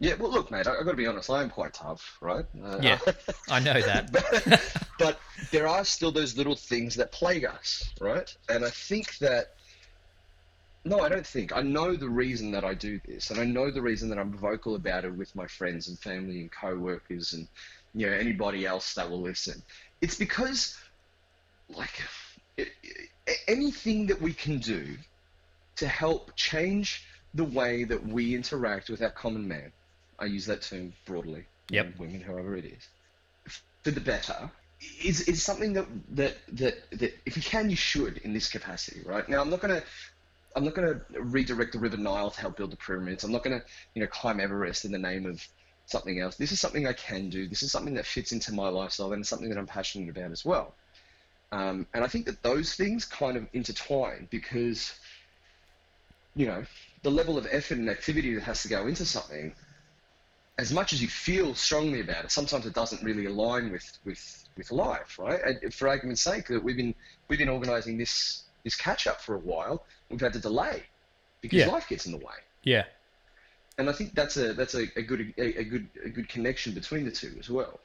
Yeah, 0.00 0.14
well, 0.14 0.30
look, 0.30 0.50
mate, 0.50 0.66
I've 0.66 0.84
got 0.84 0.90
to 0.90 0.96
be 0.96 1.06
honest. 1.06 1.30
I 1.30 1.42
am 1.42 1.50
quite 1.50 1.72
tough, 1.72 2.18
right? 2.20 2.44
Uh, 2.62 2.78
Yeah, 2.82 2.98
I 3.48 3.60
know 3.60 3.80
that. 3.80 4.10
but, 4.12 4.82
but 4.98 5.20
there 5.50 5.66
are 5.68 5.84
still 5.84 6.10
those 6.10 6.36
little 6.36 6.56
things 6.56 6.94
that 6.96 7.12
plague 7.12 7.44
us, 7.44 7.90
right? 8.00 8.34
And 8.48 8.64
I 8.64 8.70
think 8.70 9.16
that, 9.18 9.54
no, 10.84 11.00
I 11.00 11.08
don't 11.08 11.26
think. 11.26 11.56
I 11.56 11.62
know 11.62 11.94
the 11.96 12.08
reason 12.08 12.50
that 12.52 12.64
I 12.64 12.74
do 12.74 13.00
this, 13.06 13.30
and 13.30 13.40
I 13.40 13.44
know 13.44 13.70
the 13.70 13.80
reason 13.80 14.08
that 14.10 14.18
I'm 14.18 14.32
vocal 14.36 14.74
about 14.74 15.04
it 15.04 15.14
with 15.14 15.34
my 15.34 15.46
friends 15.46 15.88
and 15.88 15.98
family 15.98 16.40
and 16.40 16.50
co-workers 16.52 17.32
and 17.32 17.48
you 17.94 18.06
know 18.06 18.12
anybody 18.12 18.66
else 18.66 18.92
that 18.94 19.08
will 19.08 19.22
listen. 19.22 19.62
It's 20.02 20.16
because, 20.16 20.76
like, 21.68 22.02
anything 23.48 24.06
that 24.06 24.20
we 24.20 24.32
can 24.32 24.58
do 24.58 24.96
to 25.76 25.86
help 25.86 26.34
change 26.36 27.04
the 27.34 27.44
way 27.44 27.84
that 27.84 28.06
we 28.06 28.34
interact 28.34 28.88
with 28.88 29.02
our 29.02 29.10
common 29.10 29.48
man. 29.48 29.72
I 30.18 30.26
use 30.26 30.46
that 30.46 30.62
term 30.62 30.92
broadly. 31.06 31.46
Yep. 31.70 31.86
men, 31.86 31.94
Women, 31.98 32.20
however 32.20 32.56
it 32.56 32.64
is 32.64 32.88
for 33.84 33.90
the 33.90 34.00
better 34.00 34.50
is 35.02 35.28
is 35.28 35.42
something 35.42 35.74
that 35.74 35.86
that 36.10 36.36
that 36.48 36.74
that 36.90 37.14
if 37.24 37.36
you 37.36 37.42
can 37.42 37.70
you 37.70 37.76
should 37.76 38.18
in 38.18 38.32
this 38.32 38.48
capacity 38.50 39.00
right 39.04 39.28
now 39.28 39.40
i'm 39.40 39.50
not 39.50 39.60
going 39.60 39.74
to 39.74 39.86
i'm 40.56 40.64
not 40.64 40.74
going 40.74 40.88
to 40.88 41.20
redirect 41.20 41.72
the 41.72 41.78
river 41.78 41.96
nile 41.96 42.30
to 42.30 42.40
help 42.40 42.56
build 42.56 42.72
the 42.72 42.76
pyramids 42.76 43.24
i'm 43.24 43.32
not 43.32 43.42
going 43.42 43.58
to 43.58 43.64
you 43.94 44.02
know 44.02 44.08
climb 44.08 44.40
everest 44.40 44.84
in 44.84 44.92
the 44.92 44.98
name 44.98 45.26
of 45.26 45.46
something 45.86 46.20
else. 46.20 46.36
This 46.36 46.52
is 46.52 46.60
something 46.60 46.86
I 46.86 46.92
can 46.92 47.28
do. 47.28 47.46
This 47.46 47.62
is 47.62 47.72
something 47.72 47.94
that 47.94 48.06
fits 48.06 48.32
into 48.32 48.52
my 48.52 48.68
lifestyle 48.68 49.12
and 49.12 49.26
something 49.26 49.48
that 49.48 49.58
I'm 49.58 49.66
passionate 49.66 50.08
about 50.10 50.30
as 50.30 50.44
well. 50.44 50.74
Um, 51.54 51.86
and 51.94 52.04
I 52.04 52.08
think 52.08 52.26
that 52.26 52.42
those 52.42 52.74
things 52.74 53.04
kind 53.06 53.36
of 53.36 53.48
intertwine 53.54 54.28
because, 54.30 54.92
you 56.34 56.46
know, 56.46 56.64
the 57.02 57.10
level 57.10 57.38
of 57.38 57.46
effort 57.50 57.78
and 57.78 57.88
activity 57.90 58.34
that 58.34 58.42
has 58.44 58.62
to 58.62 58.68
go 58.68 58.86
into 58.86 59.04
something, 59.06 59.54
as 60.58 60.72
much 60.72 60.92
as 60.92 61.02
you 61.02 61.08
feel 61.08 61.54
strongly 61.54 62.00
about 62.00 62.24
it, 62.24 62.30
sometimes 62.30 62.66
it 62.66 62.74
doesn't 62.74 63.02
really 63.02 63.26
align 63.26 63.70
with 63.72 63.84
with 64.04 64.48
with 64.56 64.70
life, 64.70 65.18
right? 65.18 65.40
And 65.44 65.74
for 65.74 65.88
argument's 65.88 66.22
sake, 66.22 66.46
that 66.48 66.62
we've 66.62 66.76
been 66.76 66.94
we've 67.28 67.38
been 67.38 67.48
organising 67.48 67.98
this 67.98 68.44
this 68.64 68.76
catch 68.76 69.06
up 69.06 69.20
for 69.20 69.34
a 69.34 69.40
while. 69.40 69.86
We've 70.10 70.20
had 70.20 70.34
to 70.34 70.40
delay 70.40 70.84
because 71.42 71.66
Yeah. 71.66 71.66
life 71.66 71.88
gets 71.88 72.06
in 72.06 72.12
the 72.12 72.18
way 72.18 72.34
Yeah. 72.64 72.86
and 73.78 73.88
I 73.90 73.92
think 73.92 74.14
that's 74.14 74.36
a 74.36 74.52
that's 74.54 74.74
a, 74.74 74.86
a 74.96 75.02
good 75.02 75.34
a, 75.38 75.60
a 75.60 75.64
good 75.64 75.90
a 76.04 76.08
good 76.10 76.28
connection 76.28 76.74
between 76.74 77.04
the 77.04 77.10
two 77.12 77.36
as 77.38 77.50
well. 77.50 77.83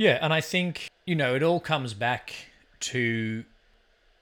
Yeah, 0.00 0.18
and 0.22 0.32
I 0.32 0.40
think, 0.40 0.88
you 1.04 1.14
know, 1.14 1.34
it 1.34 1.42
all 1.42 1.60
comes 1.60 1.92
back 1.92 2.32
to 2.80 3.44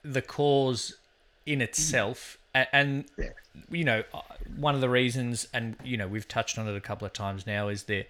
the 0.03 0.21
cause 0.21 0.97
in 1.45 1.61
itself. 1.61 2.37
And, 2.53 3.05
Yeah. 3.17 3.29
you 3.69 3.85
know, 3.85 4.03
uh, 4.13 4.19
one 4.57 4.75
of 4.75 4.81
the 4.81 4.89
reasons, 4.89 5.47
and, 5.53 5.77
you 5.81 5.95
know, 5.95 6.05
we've 6.05 6.27
touched 6.27 6.57
on 6.57 6.67
it 6.67 6.75
a 6.75 6.81
couple 6.81 7.05
of 7.05 7.13
times 7.13 7.47
now, 7.47 7.69
is 7.69 7.83
the, 7.83 8.05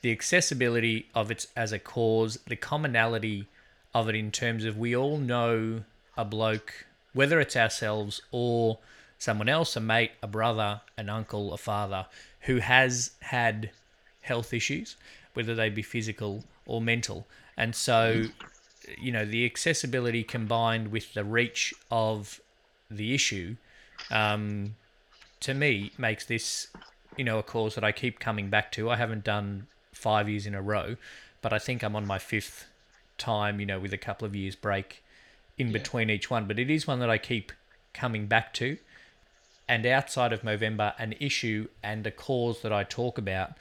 the 0.00 0.12
accessibility 0.12 1.10
of 1.14 1.30
it 1.30 1.44
as 1.54 1.72
a 1.72 1.78
cause, 1.78 2.38
the 2.46 2.56
commonality 2.56 3.48
of 3.92 4.08
it 4.08 4.14
in 4.14 4.30
terms 4.30 4.64
of 4.64 4.78
we 4.78 4.96
all 4.96 5.18
know 5.18 5.84
a 6.16 6.24
bloke, 6.24 6.86
whether 7.12 7.38
it's 7.38 7.54
ourselves 7.54 8.22
or 8.30 8.78
someone 9.18 9.50
else, 9.50 9.76
a 9.76 9.80
mate, 9.80 10.12
a 10.22 10.26
brother, 10.26 10.80
an 10.96 11.10
uncle, 11.10 11.52
a 11.52 11.58
father, 11.58 12.06
who 12.46 12.60
has 12.60 13.10
had 13.20 13.72
health 14.22 14.54
issues, 14.54 14.96
whether 15.34 15.54
they 15.54 15.68
be 15.68 15.82
physical 15.82 16.44
or 16.70 16.80
mental. 16.80 17.26
And 17.56 17.74
so, 17.74 18.24
you 18.98 19.12
know, 19.12 19.24
the 19.24 19.44
accessibility 19.44 20.22
combined 20.22 20.92
with 20.92 21.14
the 21.14 21.24
reach 21.24 21.74
of 21.90 22.40
the 22.90 23.12
issue, 23.12 23.56
um, 24.10 24.76
to 25.40 25.52
me, 25.52 25.90
makes 25.98 26.24
this, 26.24 26.68
you 27.16 27.24
know, 27.24 27.38
a 27.38 27.42
cause 27.42 27.74
that 27.74 27.84
I 27.84 27.92
keep 27.92 28.20
coming 28.20 28.48
back 28.50 28.70
to. 28.72 28.88
I 28.88 28.96
haven't 28.96 29.24
done 29.24 29.66
five 29.92 30.28
years 30.28 30.46
in 30.46 30.54
a 30.54 30.62
row, 30.62 30.96
but 31.42 31.52
I 31.52 31.58
think 31.58 31.82
I'm 31.82 31.96
on 31.96 32.06
my 32.06 32.18
fifth 32.18 32.66
time, 33.18 33.58
you 33.58 33.66
know, 33.66 33.80
with 33.80 33.92
a 33.92 33.98
couple 33.98 34.26
of 34.26 34.36
years 34.36 34.54
break 34.54 35.02
in 35.58 35.72
between 35.72 36.08
each 36.08 36.30
one. 36.30 36.46
But 36.46 36.58
it 36.58 36.70
is 36.70 36.86
one 36.86 37.00
that 37.00 37.10
I 37.10 37.18
keep 37.18 37.52
coming 37.92 38.26
back 38.26 38.54
to. 38.54 38.78
And 39.68 39.84
outside 39.86 40.32
of 40.32 40.42
November, 40.44 40.94
an 40.98 41.14
issue 41.20 41.68
and 41.82 42.06
a 42.06 42.10
cause 42.10 42.62
that 42.62 42.72
I 42.72 42.84
talk 42.84 43.18
about 43.18 43.52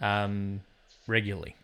um, 0.00 0.60
regularly. 1.06 1.56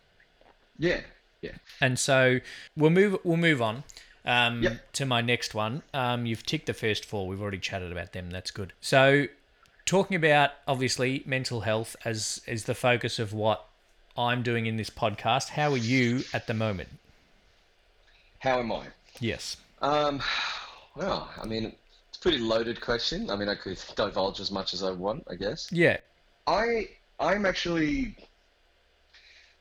Yeah, 0.77 1.01
yeah, 1.41 1.51
And 1.79 1.97
so 1.99 2.39
we'll 2.75 2.89
move 2.89 3.17
we'll 3.23 3.37
move 3.37 3.61
on 3.61 3.83
um, 4.25 4.63
Yep. 4.63 4.93
to 4.93 5.05
my 5.05 5.21
next 5.21 5.53
one. 5.53 5.83
Um, 5.93 6.25
you've 6.25 6.45
ticked 6.45 6.65
the 6.65 6.73
first 6.73 7.05
four. 7.05 7.27
We've 7.27 7.41
already 7.41 7.59
chatted 7.59 7.91
about 7.91 8.13
them. 8.13 8.29
That's 8.31 8.51
good. 8.51 8.73
So 8.81 9.27
talking 9.85 10.15
about 10.15 10.51
obviously 10.67 11.23
mental 11.25 11.61
health 11.61 11.95
as 12.03 12.41
is 12.47 12.65
the 12.65 12.75
focus 12.75 13.19
of 13.19 13.33
what 13.33 13.65
I'm 14.17 14.41
doing 14.43 14.65
in 14.65 14.77
this 14.77 14.89
podcast. 14.89 15.49
How 15.49 15.71
are 15.71 15.77
you 15.77 16.23
at 16.33 16.47
the 16.47 16.53
moment? 16.53 16.89
How 18.39 18.59
am 18.59 18.71
I? 18.71 18.87
Yes. 19.19 19.57
Um, 19.81 20.21
well, 20.95 21.29
I 21.41 21.45
mean, 21.45 21.73
it's 22.09 22.17
a 22.17 22.21
pretty 22.21 22.37
loaded 22.39 22.81
question. 22.81 23.29
I 23.29 23.35
mean, 23.35 23.49
I 23.49 23.55
could 23.55 23.81
divulge 23.95 24.39
as 24.39 24.51
much 24.51 24.73
as 24.73 24.83
I 24.83 24.91
want, 24.91 25.25
I 25.29 25.35
guess. 25.35 25.71
Yeah. 25.71 25.97
I 26.47 26.89
I'm 27.19 27.45
actually 27.45 28.15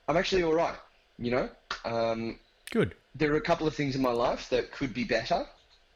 I'm 0.08 0.16
actually 0.16 0.42
all 0.42 0.54
right. 0.54 0.74
You 1.18 1.30
know, 1.30 1.48
um, 1.84 2.38
Good. 2.70 2.94
there 3.14 3.32
are 3.32 3.36
a 3.36 3.40
couple 3.42 3.66
of 3.66 3.74
things 3.74 3.94
in 3.94 4.02
my 4.02 4.12
life 4.12 4.48
that 4.50 4.72
could 4.72 4.92
be 4.92 5.04
better. 5.04 5.46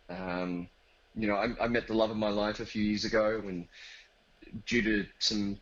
Um, 0.09 0.69
you 1.15 1.27
know, 1.27 1.35
I, 1.35 1.49
I 1.65 1.69
met 1.69 1.87
the 1.87 1.95
love 1.95 2.11
of 2.11 2.17
my 2.17 2.29
life 2.31 2.61
a 2.61 2.67
few 2.67 2.83
years 2.83 3.05
ago, 3.05 3.43
and 3.47 3.67
due 4.67 4.83
to 4.83 5.07
some 5.19 5.59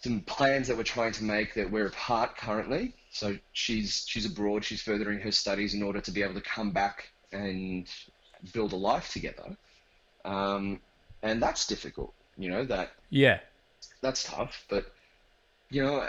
some 0.00 0.20
plans 0.22 0.66
that 0.66 0.76
we're 0.76 0.82
trying 0.82 1.12
to 1.12 1.22
make, 1.24 1.54
that 1.54 1.70
we're 1.70 1.86
apart 1.86 2.36
currently. 2.36 2.94
So 3.10 3.36
she's 3.52 4.04
she's 4.08 4.24
abroad. 4.26 4.64
She's 4.64 4.82
furthering 4.82 5.20
her 5.20 5.32
studies 5.32 5.74
in 5.74 5.82
order 5.82 6.00
to 6.00 6.10
be 6.10 6.22
able 6.22 6.34
to 6.34 6.40
come 6.40 6.70
back 6.72 7.10
and 7.32 7.86
build 8.52 8.72
a 8.72 8.76
life 8.76 9.12
together. 9.12 9.56
Um, 10.24 10.80
and 11.22 11.40
that's 11.42 11.66
difficult. 11.66 12.14
You 12.36 12.50
know 12.50 12.64
that 12.64 12.92
Yeah. 13.10 13.40
that's 14.00 14.24
tough. 14.24 14.64
But 14.68 14.86
you 15.70 15.82
know, 15.82 16.08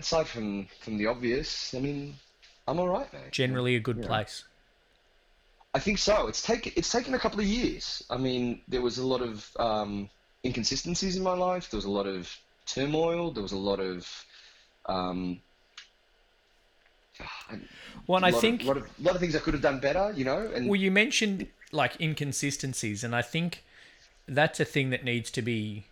aside 0.00 0.26
from 0.26 0.66
from 0.80 0.98
the 0.98 1.06
obvious, 1.06 1.74
I 1.74 1.80
mean, 1.80 2.16
I'm 2.66 2.78
all 2.80 2.88
right, 2.88 3.10
mate. 3.12 3.32
Generally 3.32 3.76
a 3.76 3.80
good 3.80 3.98
Yeah. 3.98 4.06
place. 4.06 4.44
I 5.72 5.78
think 5.78 5.98
so. 5.98 6.26
It's 6.26 6.42
taken 6.42 6.72
it's 6.76 6.90
taken 6.90 7.14
a 7.14 7.18
couple 7.18 7.40
of 7.40 7.46
years. 7.46 8.02
I 8.10 8.16
mean, 8.16 8.62
there 8.68 8.82
was 8.82 8.98
a 8.98 9.06
lot 9.06 9.22
of 9.22 9.48
um, 9.58 10.10
inconsistencies 10.44 11.16
in 11.16 11.22
my 11.22 11.34
life. 11.34 11.70
There 11.70 11.78
was 11.78 11.84
a 11.84 11.90
lot 11.90 12.06
of 12.06 12.36
turmoil. 12.66 13.30
There 13.30 13.42
was 13.42 13.52
a 13.52 13.58
lot 13.70 13.78
of 13.80 13.98
um, 14.86 15.40
Well, 18.06 18.16
and 18.16 18.26
I 18.26 18.30
lot 18.30 18.34
of- 18.36 18.40
think 18.40 18.64
lot 18.64 18.76
of 18.78 19.00
lot 19.00 19.14
of 19.14 19.20
things 19.20 19.36
I 19.36 19.40
could 19.40 19.54
have 19.54 19.62
done 19.62 19.78
better. 19.80 20.12
You 20.16 20.24
know, 20.24 20.50
and 20.54 20.68
Well, 20.68 20.80
you 20.80 20.90
mentioned 20.90 21.48
like 21.72 22.00
inconsistencies, 22.00 23.04
and 23.04 23.14
I 23.14 23.22
think 23.22 23.62
that's 24.26 24.58
a 24.60 24.64
thing 24.64 24.90
that 24.90 25.04
needs 25.04 25.30
to 25.32 25.42
be 25.42 25.84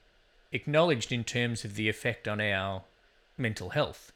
acknowledged 0.53 1.13
in 1.13 1.25
terms 1.25 1.65
of 1.65 1.75
the 1.75 1.89
effect 1.89 2.27
on 2.27 2.41
our 2.41 2.83
mental 3.39 3.71
health. 3.71 4.13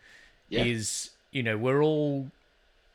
Yeah. 0.49 0.65
Is 0.65 1.11
you 1.31 1.43
know 1.43 1.57
we're 1.57 1.83
all 1.83 2.31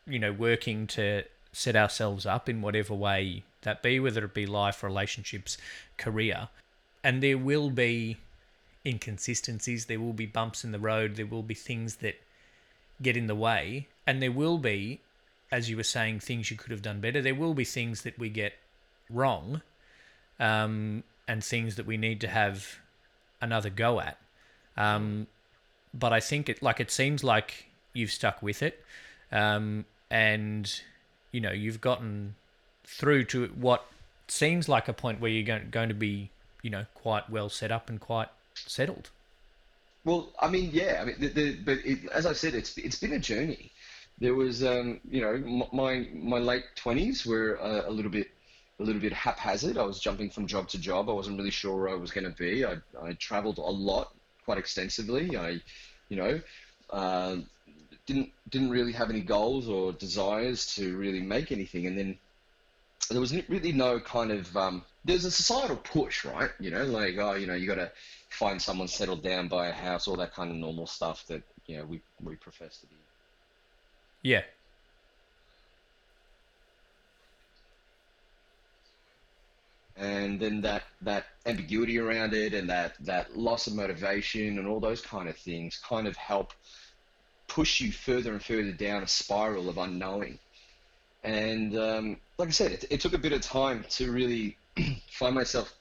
you 0.05 0.19
know 0.19 0.31
working 0.31 0.87
to 0.87 1.23
set 1.51 1.75
ourselves 1.75 2.25
up 2.25 2.47
in 2.47 2.61
whatever 2.61 2.93
way 2.93 3.43
that 3.63 3.81
be, 3.81 3.99
whether 3.99 4.23
it 4.25 4.33
be 4.33 4.45
life, 4.45 4.83
relationships, 4.83 5.57
career, 5.97 6.49
and 7.03 7.23
there 7.23 7.37
will 7.37 7.69
be 7.69 8.17
inconsistencies. 8.85 9.85
There 9.85 9.99
will 9.99 10.13
be 10.13 10.25
bumps 10.25 10.63
in 10.63 10.71
the 10.71 10.79
road. 10.79 11.15
There 11.15 11.25
will 11.25 11.43
be 11.43 11.55
things 11.55 11.97
that 11.97 12.21
get 13.01 13.17
in 13.17 13.27
the 13.27 13.35
way, 13.35 13.87
and 14.05 14.21
there 14.21 14.31
will 14.31 14.57
be 14.57 14.99
as 15.51 15.69
you 15.69 15.77
were 15.77 15.83
saying, 15.83 16.19
things 16.19 16.51
you 16.51 16.57
could 16.57 16.71
have 16.71 16.81
done 16.81 16.99
better. 16.99 17.21
There 17.21 17.35
will 17.35 17.53
be 17.53 17.63
things 17.63 18.01
that 18.01 18.17
we 18.19 18.29
get 18.29 18.53
wrong, 19.09 19.61
um, 20.39 21.03
and 21.27 21.43
things 21.43 21.75
that 21.75 21.85
we 21.85 21.97
need 21.97 22.21
to 22.21 22.27
have 22.27 22.79
another 23.41 23.69
go 23.69 23.99
at. 23.99 24.17
Um, 24.75 25.27
but 25.93 26.13
I 26.13 26.19
think 26.19 26.49
it 26.49 26.61
like 26.61 26.79
it 26.79 26.91
seems 26.91 27.23
like 27.23 27.65
you've 27.93 28.11
stuck 28.11 28.41
with 28.41 28.61
it, 28.61 28.83
um, 29.31 29.85
and 30.09 30.81
you 31.31 31.41
know 31.41 31.51
you've 31.51 31.81
gotten 31.81 32.35
through 32.83 33.25
to 33.25 33.47
what 33.47 33.85
seems 34.27 34.67
like 34.67 34.87
a 34.87 34.93
point 34.93 35.19
where 35.19 35.31
you're 35.31 35.43
going, 35.43 35.69
going 35.69 35.89
to 35.89 35.95
be, 35.95 36.29
you 36.61 36.69
know, 36.69 36.85
quite 36.93 37.29
well 37.29 37.49
set 37.49 37.71
up 37.71 37.89
and 37.89 37.99
quite 37.99 38.29
settled. 38.55 39.09
Well, 40.03 40.29
I 40.39 40.49
mean, 40.49 40.69
yeah, 40.71 40.99
I 41.01 41.05
mean, 41.05 41.15
the, 41.19 41.27
the, 41.27 41.55
but 41.55 41.79
it, 41.85 42.05
as 42.13 42.25
I 42.25 42.33
said, 42.33 42.53
it's 42.53 42.77
it's 42.77 42.97
been 42.97 43.13
a 43.13 43.19
journey. 43.19 43.71
There 44.19 44.33
was, 44.33 44.63
um, 44.63 44.99
you 45.09 45.21
know, 45.21 45.65
my 45.73 46.07
my 46.13 46.39
late 46.39 46.63
twenties 46.75 47.25
were 47.25 47.55
a, 47.61 47.91
little 47.91 48.09
bit 48.09 48.29
a 48.79 48.83
little 48.83 49.01
bit 49.01 49.11
haphazard. 49.11 49.77
I 49.77 49.83
was 49.83 49.99
jumping 49.99 50.29
from 50.29 50.47
job 50.47 50.69
to 50.69 50.79
job. 50.79 51.09
I 51.09 51.13
wasn't 51.13 51.37
really 51.37 51.51
sure 51.51 51.75
where 51.75 51.89
I 51.89 51.95
was 51.95 52.11
going 52.11 52.23
to 52.23 52.29
be. 52.37 52.65
I 52.65 52.77
I 53.01 53.13
traveled 53.13 53.57
a 53.57 53.61
lot, 53.61 54.13
quite 54.47 54.57
extensively. 54.57 55.35
I, 55.35 55.59
you 56.07 56.15
know, 56.15 56.41
uh, 56.89 57.35
didn't 58.05 58.29
didn't 58.49 58.69
really 58.69 58.93
have 58.93 59.09
any 59.09 59.19
goals 59.19 59.67
or 59.67 59.91
desires 59.91 60.73
to 60.75 60.95
really 60.95 61.19
make 61.19 61.51
anything. 61.51 61.85
And 61.85 61.97
then 61.97 62.17
there 63.11 63.19
was 63.19 63.35
really 63.49 63.73
no 63.73 63.99
kind 63.99 64.31
of 64.31 64.55
um, 64.55 64.85
there's 65.03 65.25
a 65.25 65.31
societal 65.31 65.75
push, 65.75 66.23
right? 66.23 66.49
You 66.61 66.71
know, 66.71 66.85
like 66.85 67.17
oh, 67.19 67.35
you 67.35 67.45
know, 67.45 67.55
you 67.55 67.67
got 67.67 67.75
to 67.75 67.91
find 68.29 68.61
someone 68.61 68.87
settled 68.87 69.21
down, 69.21 69.49
buy 69.49 69.67
a 69.67 69.73
house, 69.73 70.07
all 70.07 70.15
that 70.15 70.33
kind 70.33 70.49
of 70.49 70.55
normal 70.55 70.87
stuff 70.87 71.25
that 71.27 71.43
you 71.65 71.77
know 71.77 71.85
we 71.85 72.01
we 72.21 72.35
profess 72.37 72.79
to 72.79 72.87
be. 72.87 72.95
Yeah, 74.23 74.43
and 79.97 80.39
then 80.39 80.61
that 80.61 80.83
that 81.01 81.25
ambiguity 81.45 81.97
around 81.97 82.33
it 82.33 82.53
and 82.53 82.69
that 82.69 82.93
that 82.99 83.35
loss 83.35 83.67
of 83.67 83.73
motivation 83.73 84.59
and 84.59 84.67
all 84.67 84.79
those 84.79 85.01
kind 85.01 85.27
of 85.27 85.35
things 85.35 85.81
kind 85.87 86.07
of 86.07 86.15
help 86.15 86.53
push 87.47 87.81
you 87.81 87.91
further 87.91 88.33
and 88.33 88.43
further 88.43 88.71
down 88.71 89.03
a 89.03 89.07
spiral 89.07 89.69
of 89.69 89.77
unknowing. 89.77 90.37
And 91.23 91.77
um, 91.77 92.17
like 92.37 92.49
i 92.49 92.51
said 92.51 92.71
it, 92.71 92.85
it 92.91 93.01
took 93.01 93.13
a 93.13 93.17
bit 93.17 93.33
of 93.33 93.41
time 93.41 93.85
to 93.91 94.11
really 94.11 94.57
find 95.11 95.33
myself 95.33 95.73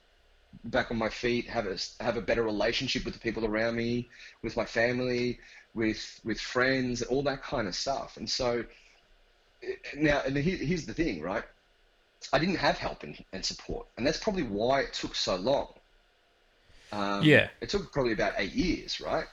back 0.64 0.90
on 0.90 0.96
my 0.96 1.10
feet 1.10 1.46
have 1.46 1.66
a 1.66 1.76
have 2.02 2.16
a 2.16 2.22
better 2.22 2.42
relationship 2.42 3.04
with 3.04 3.12
the 3.12 3.20
people 3.20 3.44
around 3.44 3.76
me 3.76 4.08
with 4.42 4.56
my 4.56 4.64
family 4.64 5.38
with 5.74 6.20
with 6.24 6.40
friends 6.40 7.02
all 7.02 7.22
that 7.24 7.42
kind 7.42 7.68
of 7.68 7.74
stuff. 7.74 8.16
And 8.16 8.28
so 8.28 8.64
eh, 9.62 9.74
now 9.94 10.22
and 10.24 10.34
here's 10.38 10.86
the 10.86 10.94
thing 10.94 11.20
right 11.20 11.44
I 12.32 12.38
didn't 12.38 12.56
have 12.56 12.78
help 12.78 13.02
and, 13.02 13.24
and 13.32 13.44
support, 13.44 13.86
and 13.96 14.06
that's 14.06 14.18
probably 14.18 14.42
why 14.44 14.80
it 14.82 14.92
took 14.92 15.14
so 15.14 15.36
long. 15.36 15.68
Um, 16.92 17.24
Yeah. 17.24 17.48
it 17.60 17.68
took 17.68 17.92
probably 17.92 18.12
about 18.12 18.34
eight 18.38 18.52
years, 18.52 19.00
right? 19.00 19.26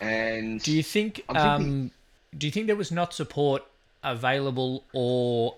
And 0.00 0.60
Do 0.62 0.72
you 0.72 0.82
think? 0.82 1.24
Um, 1.28 1.90
do 2.36 2.46
you 2.46 2.50
think 2.50 2.66
there 2.66 2.76
was 2.76 2.90
not 2.92 3.14
support 3.14 3.62
available, 4.02 4.84
or 4.92 5.56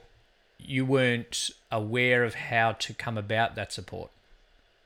you 0.59 0.85
weren't 0.85 1.50
aware 1.71 2.25
of 2.25 2.35
how 2.35 2.73
to 2.73 2.95
come 2.95 3.19
about 3.19 3.54
that 3.57 3.73
support? 3.73 4.11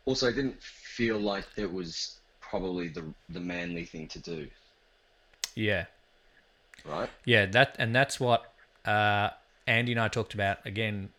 also, 0.07 0.29
I 0.29 0.33
didn't 0.33 0.61
feel 0.63 1.19
like 1.21 1.47
it 1.57 1.73
was 1.73 2.19
probably 2.41 2.89
the 2.89 3.15
the 3.29 3.41
manly 3.41 3.85
thing 3.85 4.09
to 4.09 4.19
do, 4.19 4.51
Yeah, 5.55 5.87
right? 6.85 7.11
yeah. 7.25 7.47
That 7.47 7.77
and 7.79 7.95
that's 7.95 8.19
what 8.21 8.53
uh, 8.85 9.31
Andy 9.67 9.93
and 9.93 10.01
I 10.01 10.09
talked 10.09 10.35
about 10.35 10.65
again. 10.67 11.11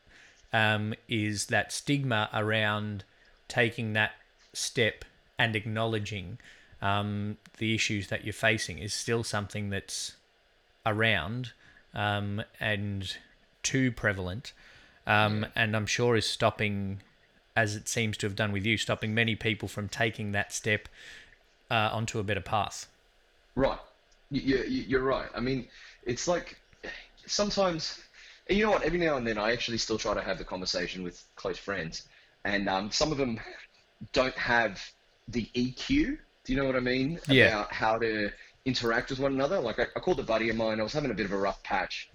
Um, 0.52 0.96
is 1.08 1.48
that 1.48 1.72
stigma 1.72 2.30
around 2.34 3.04
taking 3.48 3.94
that 3.94 4.14
step 4.54 5.06
and 5.38 5.56
acknowledging 5.56 6.40
um, 6.82 7.38
the 7.58 7.76
issues 7.76 8.08
that 8.08 8.24
you're 8.24 8.34
facing 8.34 8.80
is 8.80 8.94
still 8.94 9.24
something 9.24 9.70
that's 9.70 10.16
around 10.86 11.52
um, 11.94 12.42
and 12.60 13.18
too 13.64 13.92
prevalent, 13.92 14.54
um, 15.06 15.46
and 15.56 15.76
I'm 15.76 15.86
sure 15.86 16.16
is 16.16 16.26
stopping, 16.26 17.02
as 17.56 17.76
it 17.76 17.88
seems 17.88 18.18
to 18.18 18.28
have 18.28 18.36
done 18.36 18.52
with 18.52 18.66
you, 18.66 18.78
stopping 18.78 19.14
many 19.14 19.36
people 19.36 19.68
from 19.68 19.90
taking 19.90 20.32
that 20.32 20.54
step 20.54 20.88
uh, 21.70 21.90
onto 21.92 22.20
a 22.20 22.24
better 22.24 22.42
path. 22.42 22.88
Right. 23.56 23.80
You, 24.32 24.58
you, 24.58 24.84
you're 24.88 25.04
right. 25.04 25.30
I 25.36 25.40
mean, 25.40 25.68
it's 26.06 26.28
like 26.28 26.58
sometimes, 27.26 28.00
you 28.50 28.66
know 28.66 28.72
what? 28.72 28.84
Every 28.84 29.00
now 29.00 29.18
and 29.18 29.26
then, 29.26 29.38
I 29.38 29.52
actually 29.52 29.78
still 29.78 29.98
try 29.98 30.14
to 30.14 30.22
have 30.22 30.38
the 30.38 30.44
conversation 30.44 31.04
with 31.04 31.24
close 31.36 31.58
friends, 31.58 32.08
and 32.44 32.68
um, 32.68 32.92
some 32.92 33.12
of 33.12 33.18
them 33.18 33.40
don't 34.14 34.36
have 34.36 34.82
the 35.28 35.46
EQ. 35.56 36.18
Do 36.46 36.54
you 36.54 36.58
know 36.58 36.66
what 36.66 36.76
I 36.76 36.80
mean? 36.80 37.20
Yeah. 37.28 37.48
About 37.48 37.74
how 37.74 37.98
to 38.00 38.32
interact 38.66 39.10
with 39.10 39.20
one 39.20 39.34
another. 39.34 39.60
Like 39.60 39.80
I, 39.80 39.84
I 39.96 40.00
called 40.00 40.20
a 40.20 40.24
buddy 40.24 40.50
of 40.50 40.56
mine. 40.56 40.80
I 40.80 40.84
was 40.84 40.94
having 40.94 41.12
a 41.12 41.14
bit 41.14 41.26
of 41.26 41.32
a 41.32 41.38
rough 41.38 41.62
patch 41.64 42.10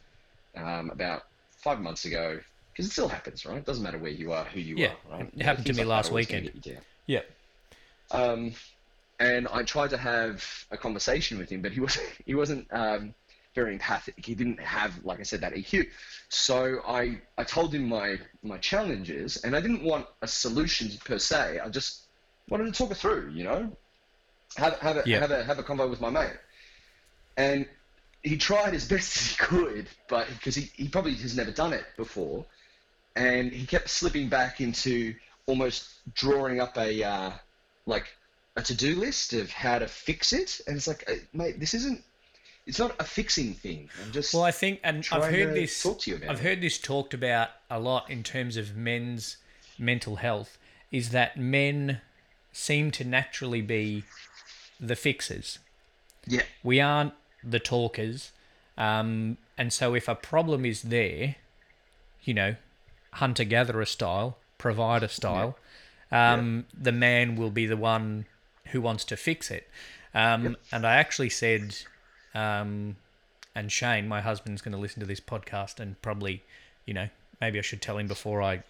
um, 0.56 0.90
about 0.90 1.22
five 1.62 1.80
months 1.80 2.04
ago. 2.04 2.40
Because 2.72 2.86
it 2.86 2.90
still 2.92 3.08
happens, 3.08 3.46
right? 3.46 3.58
It 3.58 3.64
doesn't 3.64 3.84
matter 3.84 3.98
where 3.98 4.10
you 4.10 4.32
are, 4.32 4.44
who 4.44 4.58
you 4.58 4.74
Yeah, 4.76 4.94
are, 5.08 5.18
right? 5.18 5.30
it 5.32 5.42
happened 5.42 5.66
to 5.66 5.72
me 5.72 5.84
like 5.84 5.86
last 5.86 6.12
weekend. 6.12 6.46
get 6.46 6.54
you 6.66 6.72
down. 6.72 6.82
Yeah. 7.06 7.20
Um, 8.10 8.54
and 9.20 9.46
I 9.48 9.62
tried 9.62 9.90
to 9.90 9.96
have 9.96 10.44
a 10.72 10.76
conversation 10.76 11.38
with 11.38 11.50
him, 11.50 11.62
but 11.62 11.70
he 11.72 11.80
wasn't 11.80 12.06
he 12.26 12.34
wasn't 12.34 12.66
um, 12.72 13.14
very 13.54 13.72
empathic. 13.74 14.24
He 14.24 14.34
didn't 14.34 14.60
have, 14.60 15.04
like 15.04 15.20
I 15.20 15.22
said, 15.24 15.40
that 15.42 15.54
EQ. 15.54 15.86
So 16.28 16.80
I 16.86 17.20
I 17.38 17.44
told 17.44 17.74
him 17.74 17.88
my 17.88 18.18
my 18.42 18.58
challenges, 18.58 19.36
and 19.44 19.54
I 19.56 19.60
didn't 19.60 19.82
want 19.84 20.06
a 20.22 20.26
solution 20.28 20.90
per 21.04 21.18
se. 21.18 21.60
I 21.60 21.68
just 21.68 22.02
wanted 22.48 22.66
to 22.66 22.72
talk 22.72 22.90
it 22.90 22.96
through, 22.96 23.30
you 23.30 23.44
know, 23.44 23.76
have 24.56 24.78
have 24.80 24.96
a 24.98 25.04
Yeah. 25.04 25.20
have 25.20 25.30
a 25.30 25.44
have 25.44 25.58
a 25.58 25.62
convo 25.62 25.88
with 25.90 26.00
my 26.00 26.10
mate. 26.10 26.36
And 27.36 27.68
he 28.22 28.36
tried 28.38 28.74
as 28.74 28.88
best 28.88 29.16
as 29.16 29.30
he 29.30 29.36
could, 29.36 29.88
but 30.08 30.28
because 30.28 30.54
he, 30.54 30.62
he 30.74 30.88
probably 30.88 31.14
has 31.14 31.36
never 31.36 31.50
done 31.50 31.72
it 31.72 31.84
before, 31.96 32.46
and 33.16 33.52
he 33.52 33.66
kept 33.66 33.88
slipping 33.90 34.28
back 34.28 34.60
into 34.60 35.14
almost 35.46 35.88
drawing 36.14 36.60
up 36.60 36.76
a 36.78 37.02
uh, 37.04 37.32
like 37.86 38.06
a 38.56 38.62
to-do 38.62 38.96
list 38.96 39.32
of 39.34 39.50
how 39.50 39.78
to 39.78 39.88
fix 39.88 40.32
it, 40.32 40.60
and 40.66 40.76
it's 40.76 40.86
like, 40.88 41.08
mate, 41.32 41.58
this 41.60 41.74
isn't. 41.74 42.04
It's 42.66 42.78
not 42.78 42.94
a 42.98 43.04
fixing 43.04 43.54
thing. 43.54 43.90
I'm 44.02 44.12
just. 44.12 44.32
Well, 44.32 44.42
I 44.42 44.50
think, 44.50 44.80
and 44.82 45.06
I've 45.12 45.24
heard 45.24 45.54
to 45.54 45.60
this. 45.60 45.82
talk 45.82 46.00
to 46.00 46.10
you 46.10 46.16
about 46.16 46.30
I've 46.30 46.40
it. 46.40 46.48
heard 46.48 46.60
this 46.62 46.78
talked 46.78 47.12
about 47.14 47.50
a 47.70 47.78
lot 47.78 48.08
in 48.10 48.22
terms 48.22 48.56
of 48.56 48.74
men's 48.76 49.36
mental 49.78 50.16
health. 50.16 50.56
Is 50.90 51.10
that 51.10 51.36
men 51.36 52.00
seem 52.52 52.90
to 52.92 53.04
naturally 53.04 53.60
be 53.60 54.04
the 54.80 54.96
fixers. 54.96 55.58
yeah, 56.26 56.42
We 56.62 56.80
aren't 56.80 57.12
the 57.42 57.58
talkers, 57.58 58.30
um, 58.78 59.36
and 59.58 59.72
so 59.72 59.94
if 59.94 60.08
a 60.08 60.14
problem 60.14 60.64
is 60.64 60.82
there, 60.82 61.36
you 62.22 62.32
know, 62.32 62.56
hunter 63.14 63.44
gatherer 63.44 63.84
style, 63.84 64.38
provider 64.56 65.08
style, 65.08 65.58
um, 66.12 66.64
the 66.72 66.92
man 66.92 67.36
will 67.36 67.50
be 67.50 67.66
the 67.66 67.76
one 67.76 68.26
who 68.68 68.80
wants 68.80 69.04
to 69.04 69.16
fix 69.16 69.50
it. 69.50 69.68
Um, 70.14 70.56
And 70.72 70.86
I 70.86 70.94
actually 70.94 71.30
said, 71.30 71.76
um, 72.34 72.96
and 73.54 73.70
Shane, 73.70 74.08
my 74.08 74.20
husband's 74.20 74.62
going 74.62 74.72
to 74.72 74.78
listen 74.78 75.00
to 75.00 75.06
this 75.06 75.20
podcast 75.20 75.80
and 75.80 76.00
probably, 76.02 76.42
you 76.86 76.94
know, 76.94 77.08
maybe 77.40 77.58
I 77.58 77.62
should 77.62 77.82
tell 77.82 77.98
him 77.98 78.08
before 78.08 78.42
I 78.42 78.62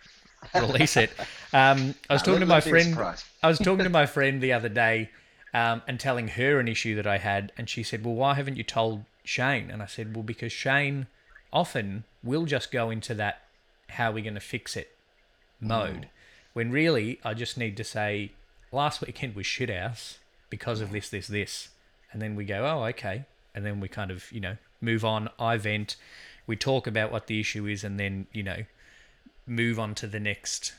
release 0.54 0.96
it. 0.96 1.10
Um, 1.52 1.94
I 2.10 2.14
was 2.14 2.22
talking 2.22 2.40
to 2.40 2.46
my 2.46 2.60
friend. 2.60 2.96
I 3.42 3.48
was 3.48 3.58
talking 3.58 3.84
to 3.84 3.90
my 3.90 4.06
friend 4.06 4.40
the 4.40 4.52
other 4.52 4.68
day 4.68 5.10
um, 5.54 5.82
and 5.86 5.98
telling 5.98 6.28
her 6.28 6.58
an 6.58 6.68
issue 6.68 6.96
that 6.96 7.06
I 7.06 7.18
had, 7.18 7.52
and 7.56 7.68
she 7.68 7.82
said, 7.82 8.04
"Well, 8.04 8.14
why 8.14 8.34
haven't 8.34 8.56
you 8.56 8.64
told 8.64 9.04
Shane?" 9.22 9.70
And 9.70 9.82
I 9.82 9.86
said, 9.86 10.14
"Well, 10.14 10.22
because 10.22 10.52
Shane 10.52 11.06
often 11.52 12.04
will 12.22 12.44
just 12.44 12.70
go 12.70 12.90
into 12.90 13.14
that 13.14 13.42
how 13.90 14.10
are 14.10 14.14
we 14.14 14.22
going 14.22 14.34
to 14.34 14.40
fix 14.40 14.76
it 14.76 14.94
mode, 15.60 16.08
when 16.52 16.70
really 16.70 17.20
I 17.24 17.34
just 17.34 17.56
need 17.56 17.76
to 17.76 17.84
say 17.84 18.32
last 18.72 19.00
weekend 19.00 19.34
was 19.34 19.46
shit 19.46 19.70
house 19.70 20.18
because 20.50 20.80
of 20.80 20.90
this, 20.90 21.08
this, 21.08 21.28
this, 21.28 21.68
and 22.12 22.20
then 22.20 22.34
we 22.36 22.44
go, 22.44 22.66
oh, 22.66 22.84
okay, 22.86 23.24
and 23.54 23.64
then 23.64 23.80
we 23.80 23.88
kind 23.88 24.10
of 24.10 24.30
you 24.32 24.40
know 24.40 24.56
move 24.80 25.04
on. 25.04 25.28
I 25.38 25.56
vent, 25.56 25.96
we 26.46 26.56
talk 26.56 26.86
about 26.86 27.12
what 27.12 27.26
the 27.26 27.40
issue 27.40 27.66
is, 27.66 27.84
and 27.84 27.98
then 27.98 28.26
you 28.32 28.42
know 28.42 28.64
move 29.46 29.78
on 29.78 29.94
to 29.94 30.06
the 30.06 30.20
next 30.20 30.72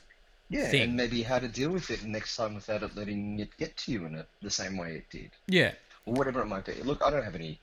yeah, 0.49 0.67
thing. 0.67 0.81
and 0.81 0.95
maybe 0.95 1.23
how 1.23 1.39
to 1.39 1.47
deal 1.47 1.69
with 1.69 1.89
it 1.91 2.03
next 2.03 2.35
time 2.35 2.55
without 2.55 2.83
it 2.83 2.95
letting 2.95 3.39
it 3.39 3.55
get 3.57 3.77
to 3.77 3.91
you 3.91 4.05
in 4.05 4.15
it 4.15 4.27
the 4.41 4.49
same 4.49 4.77
way 4.77 4.95
it 4.95 5.09
did. 5.09 5.31
yeah 5.47 5.71
or 6.05 6.13
whatever 6.13 6.41
it 6.41 6.45
might 6.45 6.65
be. 6.65 6.73
Look, 6.83 7.01
I 7.03 7.09
don't 7.09 7.23
have 7.23 7.35
any 7.35 7.59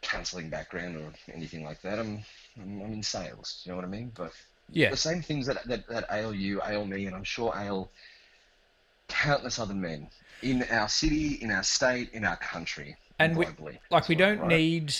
counselling 0.00 0.48
background 0.48 0.96
or 0.96 1.12
anything 1.32 1.64
like 1.64 1.80
that. 1.82 1.98
I'm, 1.98 2.24
I'm 2.60 2.82
I'm 2.82 2.92
in 2.92 3.02
sales. 3.02 3.62
You 3.64 3.72
know 3.72 3.76
what 3.76 3.84
I 3.84 3.88
mean? 3.88 4.12
But 4.14 4.32
yeah 4.70 4.90
the 4.90 4.96
same 4.96 5.22
things 5.22 5.46
that, 5.46 5.66
that 5.66 5.88
that 5.88 6.06
ail 6.10 6.34
you 6.34 6.60
ail 6.66 6.86
me, 6.86 7.06
and 7.06 7.14
I'm 7.14 7.24
sure 7.24 7.52
ail 7.56 7.90
countless 9.08 9.58
other 9.58 9.74
men 9.74 10.08
in 10.42 10.64
our 10.70 10.88
city, 10.88 11.34
in 11.34 11.50
our 11.50 11.62
state, 11.62 12.10
in 12.12 12.24
our 12.24 12.36
country, 12.36 12.96
And 13.24 13.36
we- 13.36 13.46
like 13.90 14.08
we 14.08 14.14
don't 14.14 14.40
right? 14.40 14.48
need 14.48 14.94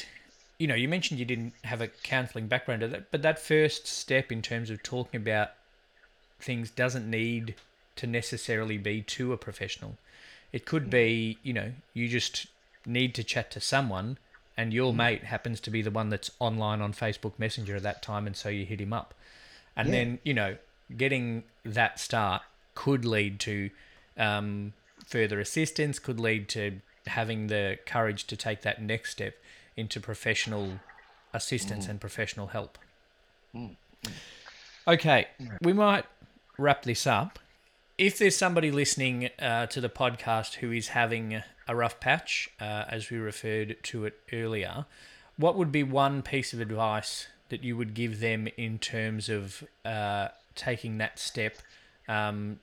you 0.59 0.67
know 0.67 0.75
you 0.75 0.89
mentioned 0.89 1.19
you 1.19 1.27
didn't 1.27 1.55
have 1.65 1.81
a 1.81 1.89
counseling 1.89 2.47
background 2.47 2.83
that 2.83 3.11
but 3.11 3.23
that 3.23 3.39
first 3.39 3.87
step 3.87 4.31
in 4.31 4.43
terms 4.43 4.71
of 4.71 4.83
talking 4.83 5.21
about 5.21 5.51
things 6.41 6.71
doesn't 6.71 7.09
need 7.09 7.55
to 7.97 8.07
necessarily 8.07 8.79
be 8.79 9.03
to 9.03 9.33
a 9.33 9.37
professional. 9.37 9.97
It 10.53 10.65
could 10.67 10.91
be 10.91 11.39
you 11.43 11.53
know 11.53 11.73
you 11.95 12.09
just 12.09 12.47
need 12.87 13.15
to 13.15 13.25
chat 13.25 13.51
to 13.53 13.61
someone 13.61 14.19
and 14.57 14.73
your 14.73 14.93
mate 14.93 15.25
happens 15.25 15.61
to 15.61 15.71
be 15.71 15.81
the 15.83 15.91
one 15.91 16.11
that's 16.11 16.31
online 16.39 16.83
on 16.83 16.93
Facebook 16.93 17.39
Messenger 17.39 17.77
at 17.77 17.83
that 17.85 18.03
time 18.03 18.27
and 18.27 18.37
so 18.37 18.49
you 18.49 18.65
hit 18.67 18.81
him 18.81 18.93
up. 18.93 19.15
And 19.77 19.89
Yeah. 19.89 19.93
then 19.93 20.19
you 20.25 20.35
know 20.35 20.57
getting 20.97 21.45
that 21.65 21.99
start 21.99 22.43
could 22.75 23.05
lead 23.05 23.41
to 23.41 23.71
um, 24.17 24.75
further 25.07 25.41
assistance 25.41 25.99
could 25.99 26.21
lead 26.21 26.49
to 26.51 26.81
having 27.07 27.49
the 27.49 27.79
courage 27.87 28.27
to 28.29 28.37
take 28.37 28.63
that 28.63 28.81
next 28.81 29.11
step 29.11 29.35
into 29.77 30.01
professional 30.01 30.81
assistance 31.35 31.87
and 31.87 32.01
professional 32.01 32.49
help. 32.49 32.79
Okay 34.87 35.27
we 35.63 35.73
might 35.73 36.05
wrap 36.59 36.83
this 36.83 37.07
up. 37.07 37.39
If 37.99 38.19
there's 38.19 38.37
somebody 38.37 38.71
listening 38.71 39.31
uh, 39.39 39.67
to 39.67 39.81
the 39.81 39.89
podcast 39.89 40.55
who 40.55 40.73
is 40.73 40.89
having 40.89 41.43
a 41.69 41.77
rough 41.77 42.01
patch, 42.01 42.51
uh, 42.61 42.85
as 42.89 43.11
we 43.11 43.19
referred 43.19 43.77
to 43.85 44.05
it 44.07 44.19
earlier, 44.33 44.87
what 45.37 45.57
would 45.57 45.71
be 45.71 45.83
one 45.83 46.23
piece 46.23 46.53
of 46.53 46.61
advice 46.61 47.29
that 47.49 47.63
you 47.63 47.77
would 47.77 47.95
give 47.95 48.21
them 48.21 48.49
in 48.57 48.79
terms 48.79 49.29
of 49.29 49.63
uh, 49.85 50.29
taking 50.55 50.99
that 50.99 51.19
step 51.19 51.57
um, 52.09 52.59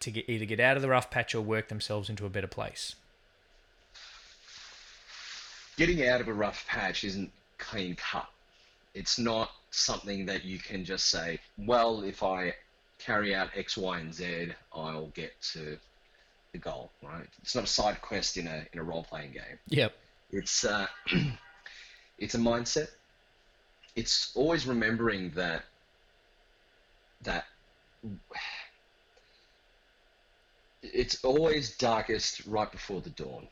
to 0.00 0.10
get 0.10 0.28
either 0.28 0.44
get 0.46 0.60
out 0.60 0.76
of 0.76 0.82
the 0.82 0.88
rough 0.88 1.10
patch 1.10 1.34
or 1.34 1.42
work 1.42 1.68
themselves 1.68 2.08
into 2.08 2.26
a 2.26 2.30
better 2.30 2.46
place? 2.46 2.94
Getting 5.80 6.06
out 6.06 6.20
of 6.20 6.28
a 6.28 6.34
rough 6.34 6.66
patch 6.66 7.04
isn't 7.04 7.32
clean 7.56 7.96
cut. 7.96 8.28
It's 8.92 9.18
not 9.18 9.50
something 9.70 10.26
that 10.26 10.44
you 10.44 10.58
can 10.58 10.84
just 10.84 11.08
say, 11.08 11.40
well, 11.56 12.02
if 12.02 12.22
I 12.22 12.54
carry 12.98 13.34
out 13.34 13.48
X, 13.56 13.78
Y, 13.78 13.98
and 13.98 14.14
Z, 14.14 14.48
I'll 14.74 15.06
get 15.14 15.32
to 15.54 15.78
the 16.52 16.58
goal, 16.58 16.90
right? 17.02 17.26
It's 17.40 17.54
not 17.54 17.64
a 17.64 17.66
side 17.66 18.02
quest 18.02 18.36
in 18.36 18.46
a 18.46 18.66
in 18.74 18.78
a 18.78 18.82
role 18.82 19.04
playing 19.04 19.32
game. 19.32 19.58
Yep. 19.68 19.96
It's 20.32 20.66
uh, 20.66 20.86
it's 22.18 22.34
a 22.34 22.38
mindset. 22.38 22.88
It's 23.96 24.32
always 24.34 24.66
remembering 24.66 25.30
that 25.30 25.64
that 27.22 27.46
it's 30.82 31.24
always 31.24 31.74
darkest 31.78 32.44
right 32.46 32.70
before 32.70 33.00
the 33.00 33.10
dawn. 33.10 33.48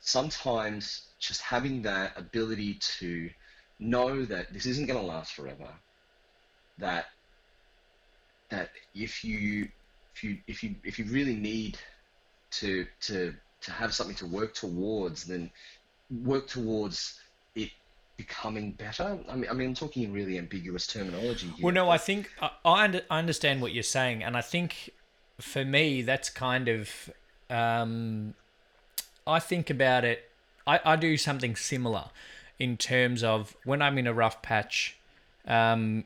Sometimes 0.00 1.08
just 1.18 1.40
having 1.40 1.82
that 1.82 2.12
ability 2.16 2.74
to 2.98 3.30
know 3.78 4.24
that 4.24 4.52
this 4.52 4.66
isn't 4.66 4.86
going 4.86 4.98
to 4.98 5.06
last 5.06 5.34
forever. 5.34 5.68
That 6.78 7.06
that 8.50 8.70
if 8.94 9.24
you 9.24 9.68
if 10.14 10.24
you 10.24 10.38
if 10.46 10.62
you 10.62 10.74
if 10.84 10.98
you 10.98 11.04
really 11.06 11.34
need 11.34 11.78
to 12.50 12.86
to 13.02 13.34
to 13.60 13.72
have 13.72 13.92
something 13.92 14.16
to 14.16 14.26
work 14.26 14.54
towards, 14.54 15.24
then 15.24 15.50
work 16.24 16.46
towards 16.46 17.20
it 17.54 17.70
becoming 18.16 18.72
better? 18.72 19.18
I 19.28 19.36
mean, 19.36 19.50
I 19.50 19.52
mean, 19.52 19.68
I'm 19.68 19.74
talking 19.74 20.04
in 20.04 20.12
really 20.12 20.38
ambiguous 20.38 20.86
terminology 20.86 21.48
here. 21.48 21.64
Well, 21.64 21.74
no, 21.74 21.90
I 21.90 21.98
think 21.98 22.30
I, 22.40 22.50
I, 22.64 22.84
under, 22.84 23.02
I 23.10 23.18
understand 23.18 23.60
what 23.60 23.72
you're 23.72 23.82
saying, 23.82 24.22
and 24.22 24.36
I 24.36 24.40
think 24.40 24.90
for 25.40 25.64
me 25.64 26.02
that's 26.02 26.30
kind 26.30 26.68
of 26.68 27.10
um, 27.50 28.34
I 29.28 29.38
think 29.38 29.70
about 29.70 30.04
it. 30.04 30.28
I, 30.66 30.80
I 30.84 30.96
do 30.96 31.16
something 31.16 31.54
similar 31.54 32.06
in 32.58 32.76
terms 32.76 33.22
of 33.22 33.56
when 33.64 33.80
I'm 33.82 33.98
in 33.98 34.06
a 34.06 34.12
rough 34.14 34.42
patch, 34.42 34.96
um, 35.46 36.04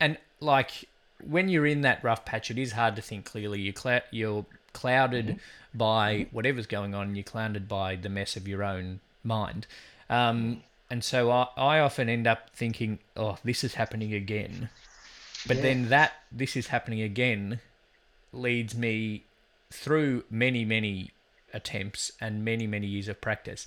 and 0.00 0.16
like 0.40 0.86
when 1.22 1.48
you're 1.48 1.66
in 1.66 1.82
that 1.82 2.02
rough 2.02 2.24
patch, 2.24 2.50
it 2.50 2.58
is 2.58 2.72
hard 2.72 2.96
to 2.96 3.02
think 3.02 3.24
clearly. 3.24 3.60
You 3.60 3.72
cl- 3.76 4.00
you're 4.10 4.46
clouded 4.72 5.38
by 5.74 6.26
whatever's 6.30 6.66
going 6.66 6.94
on. 6.94 7.14
You're 7.14 7.24
clouded 7.24 7.68
by 7.68 7.96
the 7.96 8.08
mess 8.08 8.36
of 8.36 8.48
your 8.48 8.62
own 8.62 9.00
mind. 9.22 9.66
Um, 10.08 10.62
and 10.90 11.02
so 11.04 11.30
I, 11.30 11.48
I 11.56 11.78
often 11.80 12.08
end 12.08 12.26
up 12.26 12.50
thinking, 12.54 12.98
oh, 13.16 13.38
this 13.44 13.64
is 13.64 13.74
happening 13.74 14.12
again. 14.14 14.68
But 15.46 15.56
Yeah. 15.56 15.62
then 15.62 15.88
that 15.88 16.12
this 16.30 16.56
is 16.56 16.68
happening 16.68 17.00
again 17.02 17.60
leads 18.32 18.74
me 18.74 19.24
through 19.70 20.24
many, 20.30 20.64
many 20.64 21.10
attempts 21.52 22.12
and 22.20 22.44
many, 22.44 22.66
many 22.66 22.86
years 22.86 23.08
of 23.08 23.20
practice. 23.20 23.66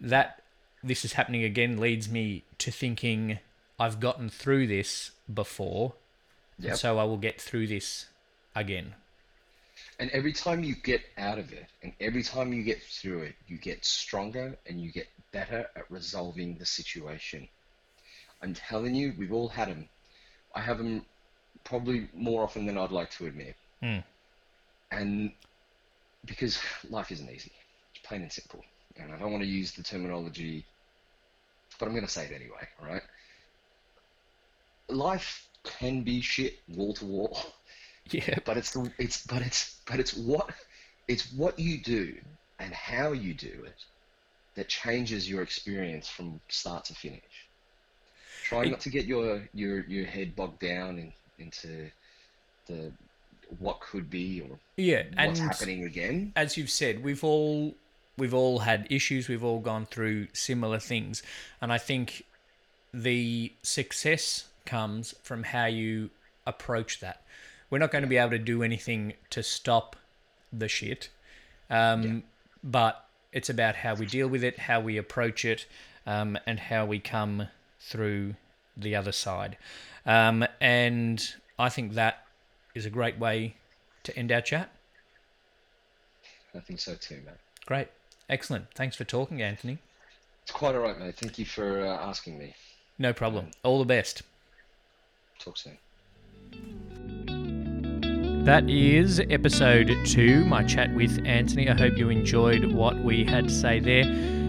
That 0.00 0.42
this 0.82 1.04
is 1.04 1.14
happening 1.14 1.42
again 1.44 1.78
leads 1.78 2.08
me 2.08 2.44
to 2.58 2.70
thinking 2.70 3.38
I've 3.78 4.00
gotten 4.00 4.28
through 4.28 4.66
this 4.66 5.12
before, 5.32 5.94
Yep. 6.58 6.76
so 6.76 6.98
I 6.98 7.04
will 7.04 7.18
get 7.18 7.40
through 7.40 7.68
this 7.68 8.06
again. 8.54 8.94
And 10.00 10.10
every 10.10 10.32
time 10.32 10.64
you 10.64 10.74
get 10.74 11.02
out 11.16 11.38
of 11.38 11.52
it, 11.52 11.66
and 11.82 11.92
every 12.00 12.22
time 12.22 12.52
you 12.52 12.62
get 12.62 12.82
through 12.82 13.22
it, 13.22 13.34
you 13.46 13.58
get 13.58 13.84
stronger 13.84 14.56
and 14.66 14.80
you 14.80 14.90
get 14.92 15.08
better 15.32 15.68
at 15.76 15.90
resolving 15.90 16.56
the 16.56 16.66
situation. 16.66 17.48
I'm 18.42 18.54
telling 18.54 18.94
you, 18.94 19.14
we've 19.18 19.32
all 19.32 19.48
had 19.48 19.68
them. 19.68 19.88
I 20.54 20.60
have 20.60 20.78
them 20.78 21.04
probably 21.64 22.08
more 22.14 22.42
often 22.42 22.66
than 22.66 22.78
I'd 22.78 22.92
like 22.92 23.10
to 23.12 23.26
admit. 23.26 23.56
Mm. 23.82 24.04
And 24.90 25.32
because 26.24 26.58
life 26.88 27.10
isn't 27.12 27.30
easy, 27.30 27.52
it's 27.94 28.06
plain 28.06 28.22
and 28.22 28.32
simple. 28.32 28.64
And 28.96 29.12
I 29.12 29.18
don't 29.18 29.30
want 29.30 29.42
to 29.44 29.48
use 29.48 29.72
the 29.72 29.82
terminology, 29.82 30.64
but 31.78 31.86
I'm 31.86 31.92
going 31.92 32.04
to 32.06 32.10
say 32.10 32.24
it 32.24 32.32
anyway, 32.32 32.66
all 32.80 32.88
right? 32.88 33.02
Life 34.88 35.48
can 35.64 36.02
be 36.02 36.20
shit 36.20 36.58
wall 36.68 36.94
to 36.94 37.04
wall 37.04 37.38
Yeah. 38.10 38.38
but 38.46 38.56
it's 38.56 38.72
the 38.72 38.90
it's 38.98 39.26
but 39.26 39.42
it's 39.42 39.80
but 39.86 40.00
it's 40.00 40.14
what 40.14 40.50
it's 41.08 41.30
what 41.32 41.58
you 41.58 41.82
do 41.82 42.14
and 42.58 42.72
how 42.72 43.12
you 43.12 43.34
do 43.34 43.64
it 43.66 43.84
that 44.56 44.68
changes 44.68 45.28
your 45.28 45.42
experience 45.42 46.08
from 46.08 46.40
start 46.48 46.84
to 46.86 46.94
finish. 46.94 47.48
Try 48.44 48.64
not 48.64 48.80
to 48.80 48.90
get 48.90 49.04
your 49.04 49.46
your 49.52 49.84
your 49.84 50.06
head 50.06 50.34
bogged 50.34 50.60
down 50.60 50.98
in, 50.98 51.12
into 51.38 51.90
the 52.66 52.92
what 53.58 53.80
could 53.80 54.10
be 54.10 54.40
or 54.42 54.58
Yeah, 54.76 55.04
what's 55.16 55.40
happening 55.40 55.84
again. 55.84 56.32
as 56.36 56.56
you've 56.56 56.70
said, 56.70 57.02
we've 57.02 57.24
all 57.24 57.74
we've 58.16 58.34
all 58.34 58.60
had 58.60 58.86
issues. 58.90 59.28
We've 59.28 59.44
all 59.44 59.60
gone 59.60 59.86
through 59.86 60.28
similar 60.32 60.78
things, 60.78 61.22
and 61.60 61.72
I 61.72 61.78
think 61.78 62.24
the 62.92 63.52
success 63.62 64.48
comes 64.64 65.14
from 65.22 65.44
how 65.44 65.66
you 65.66 66.10
approach 66.46 67.00
that. 67.00 67.22
We're 67.70 67.78
not 67.78 67.90
going 67.90 68.02
to 68.02 68.08
be 68.08 68.16
able 68.16 68.30
to 68.30 68.38
do 68.38 68.62
anything 68.62 69.14
to 69.30 69.42
stop 69.42 69.96
the 70.52 70.68
shit, 70.68 71.10
um, 71.70 72.22
but 72.64 73.04
it's 73.32 73.50
about 73.50 73.76
how 73.76 73.94
we 73.94 74.06
deal 74.06 74.28
with 74.28 74.42
it, 74.42 74.58
how 74.58 74.80
we 74.80 74.96
approach 74.96 75.44
it, 75.44 75.66
um, 76.06 76.38
and 76.46 76.58
how 76.58 76.86
we 76.86 76.98
come 76.98 77.48
through 77.80 78.34
the 78.76 78.94
other 78.96 79.12
side. 79.12 79.56
Um, 80.06 80.46
and 80.60 81.34
I 81.58 81.68
think 81.68 81.92
that 81.94 82.24
is 82.78 82.86
a 82.86 82.90
great 82.90 83.18
way 83.18 83.56
to 84.04 84.16
end 84.16 84.32
our 84.32 84.40
chat. 84.40 84.70
I 86.54 86.60
think 86.60 86.80
so 86.80 86.94
too, 86.94 87.16
mate. 87.26 87.34
Great. 87.66 87.88
Excellent. 88.30 88.66
Thanks 88.74 88.96
for 88.96 89.04
talking, 89.04 89.42
Anthony. 89.42 89.78
It's 90.42 90.52
quite 90.52 90.74
all 90.74 90.80
right, 90.80 90.98
mate. 90.98 91.16
Thank 91.16 91.38
you 91.38 91.44
for 91.44 91.84
uh, 91.84 92.08
asking 92.08 92.38
me. 92.38 92.54
No 92.98 93.12
problem. 93.12 93.50
All 93.62 93.78
the 93.78 93.84
best. 93.84 94.22
Talk 95.38 95.58
soon. 95.58 95.78
That 98.48 98.64
is 98.70 99.20
episode 99.28 99.94
two, 100.06 100.42
my 100.46 100.64
chat 100.64 100.94
with 100.94 101.20
Anthony. 101.26 101.68
I 101.68 101.74
hope 101.74 101.98
you 101.98 102.08
enjoyed 102.08 102.72
what 102.72 102.96
we 102.96 103.22
had 103.22 103.48
to 103.48 103.54
say 103.54 103.78
there. 103.78 104.04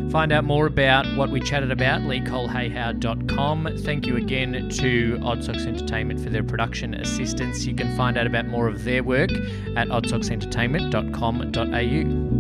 Find 0.10 0.32
out 0.32 0.46
more 0.46 0.68
about 0.68 1.06
what 1.18 1.30
we 1.30 1.42
chatted 1.42 1.70
about, 1.70 2.04
leecolehayhow.com. 2.04 3.78
Thank 3.80 4.08
you 4.08 4.16
again 4.16 4.70
to 4.70 5.20
Odd 5.22 5.44
Socks 5.44 5.66
Entertainment 5.66 6.22
for 6.22 6.30
their 6.30 6.46
production 6.46 6.94
assistance. 6.94 7.66
You 7.66 7.76
can 7.76 7.94
find 7.98 8.18
out 8.18 8.26
about 8.26 8.48
more 8.48 8.70
of 8.70 8.86
their 8.86 9.04
work 9.04 9.32
at 9.76 9.90
oddsocksentertainment.com.au. 9.90 12.39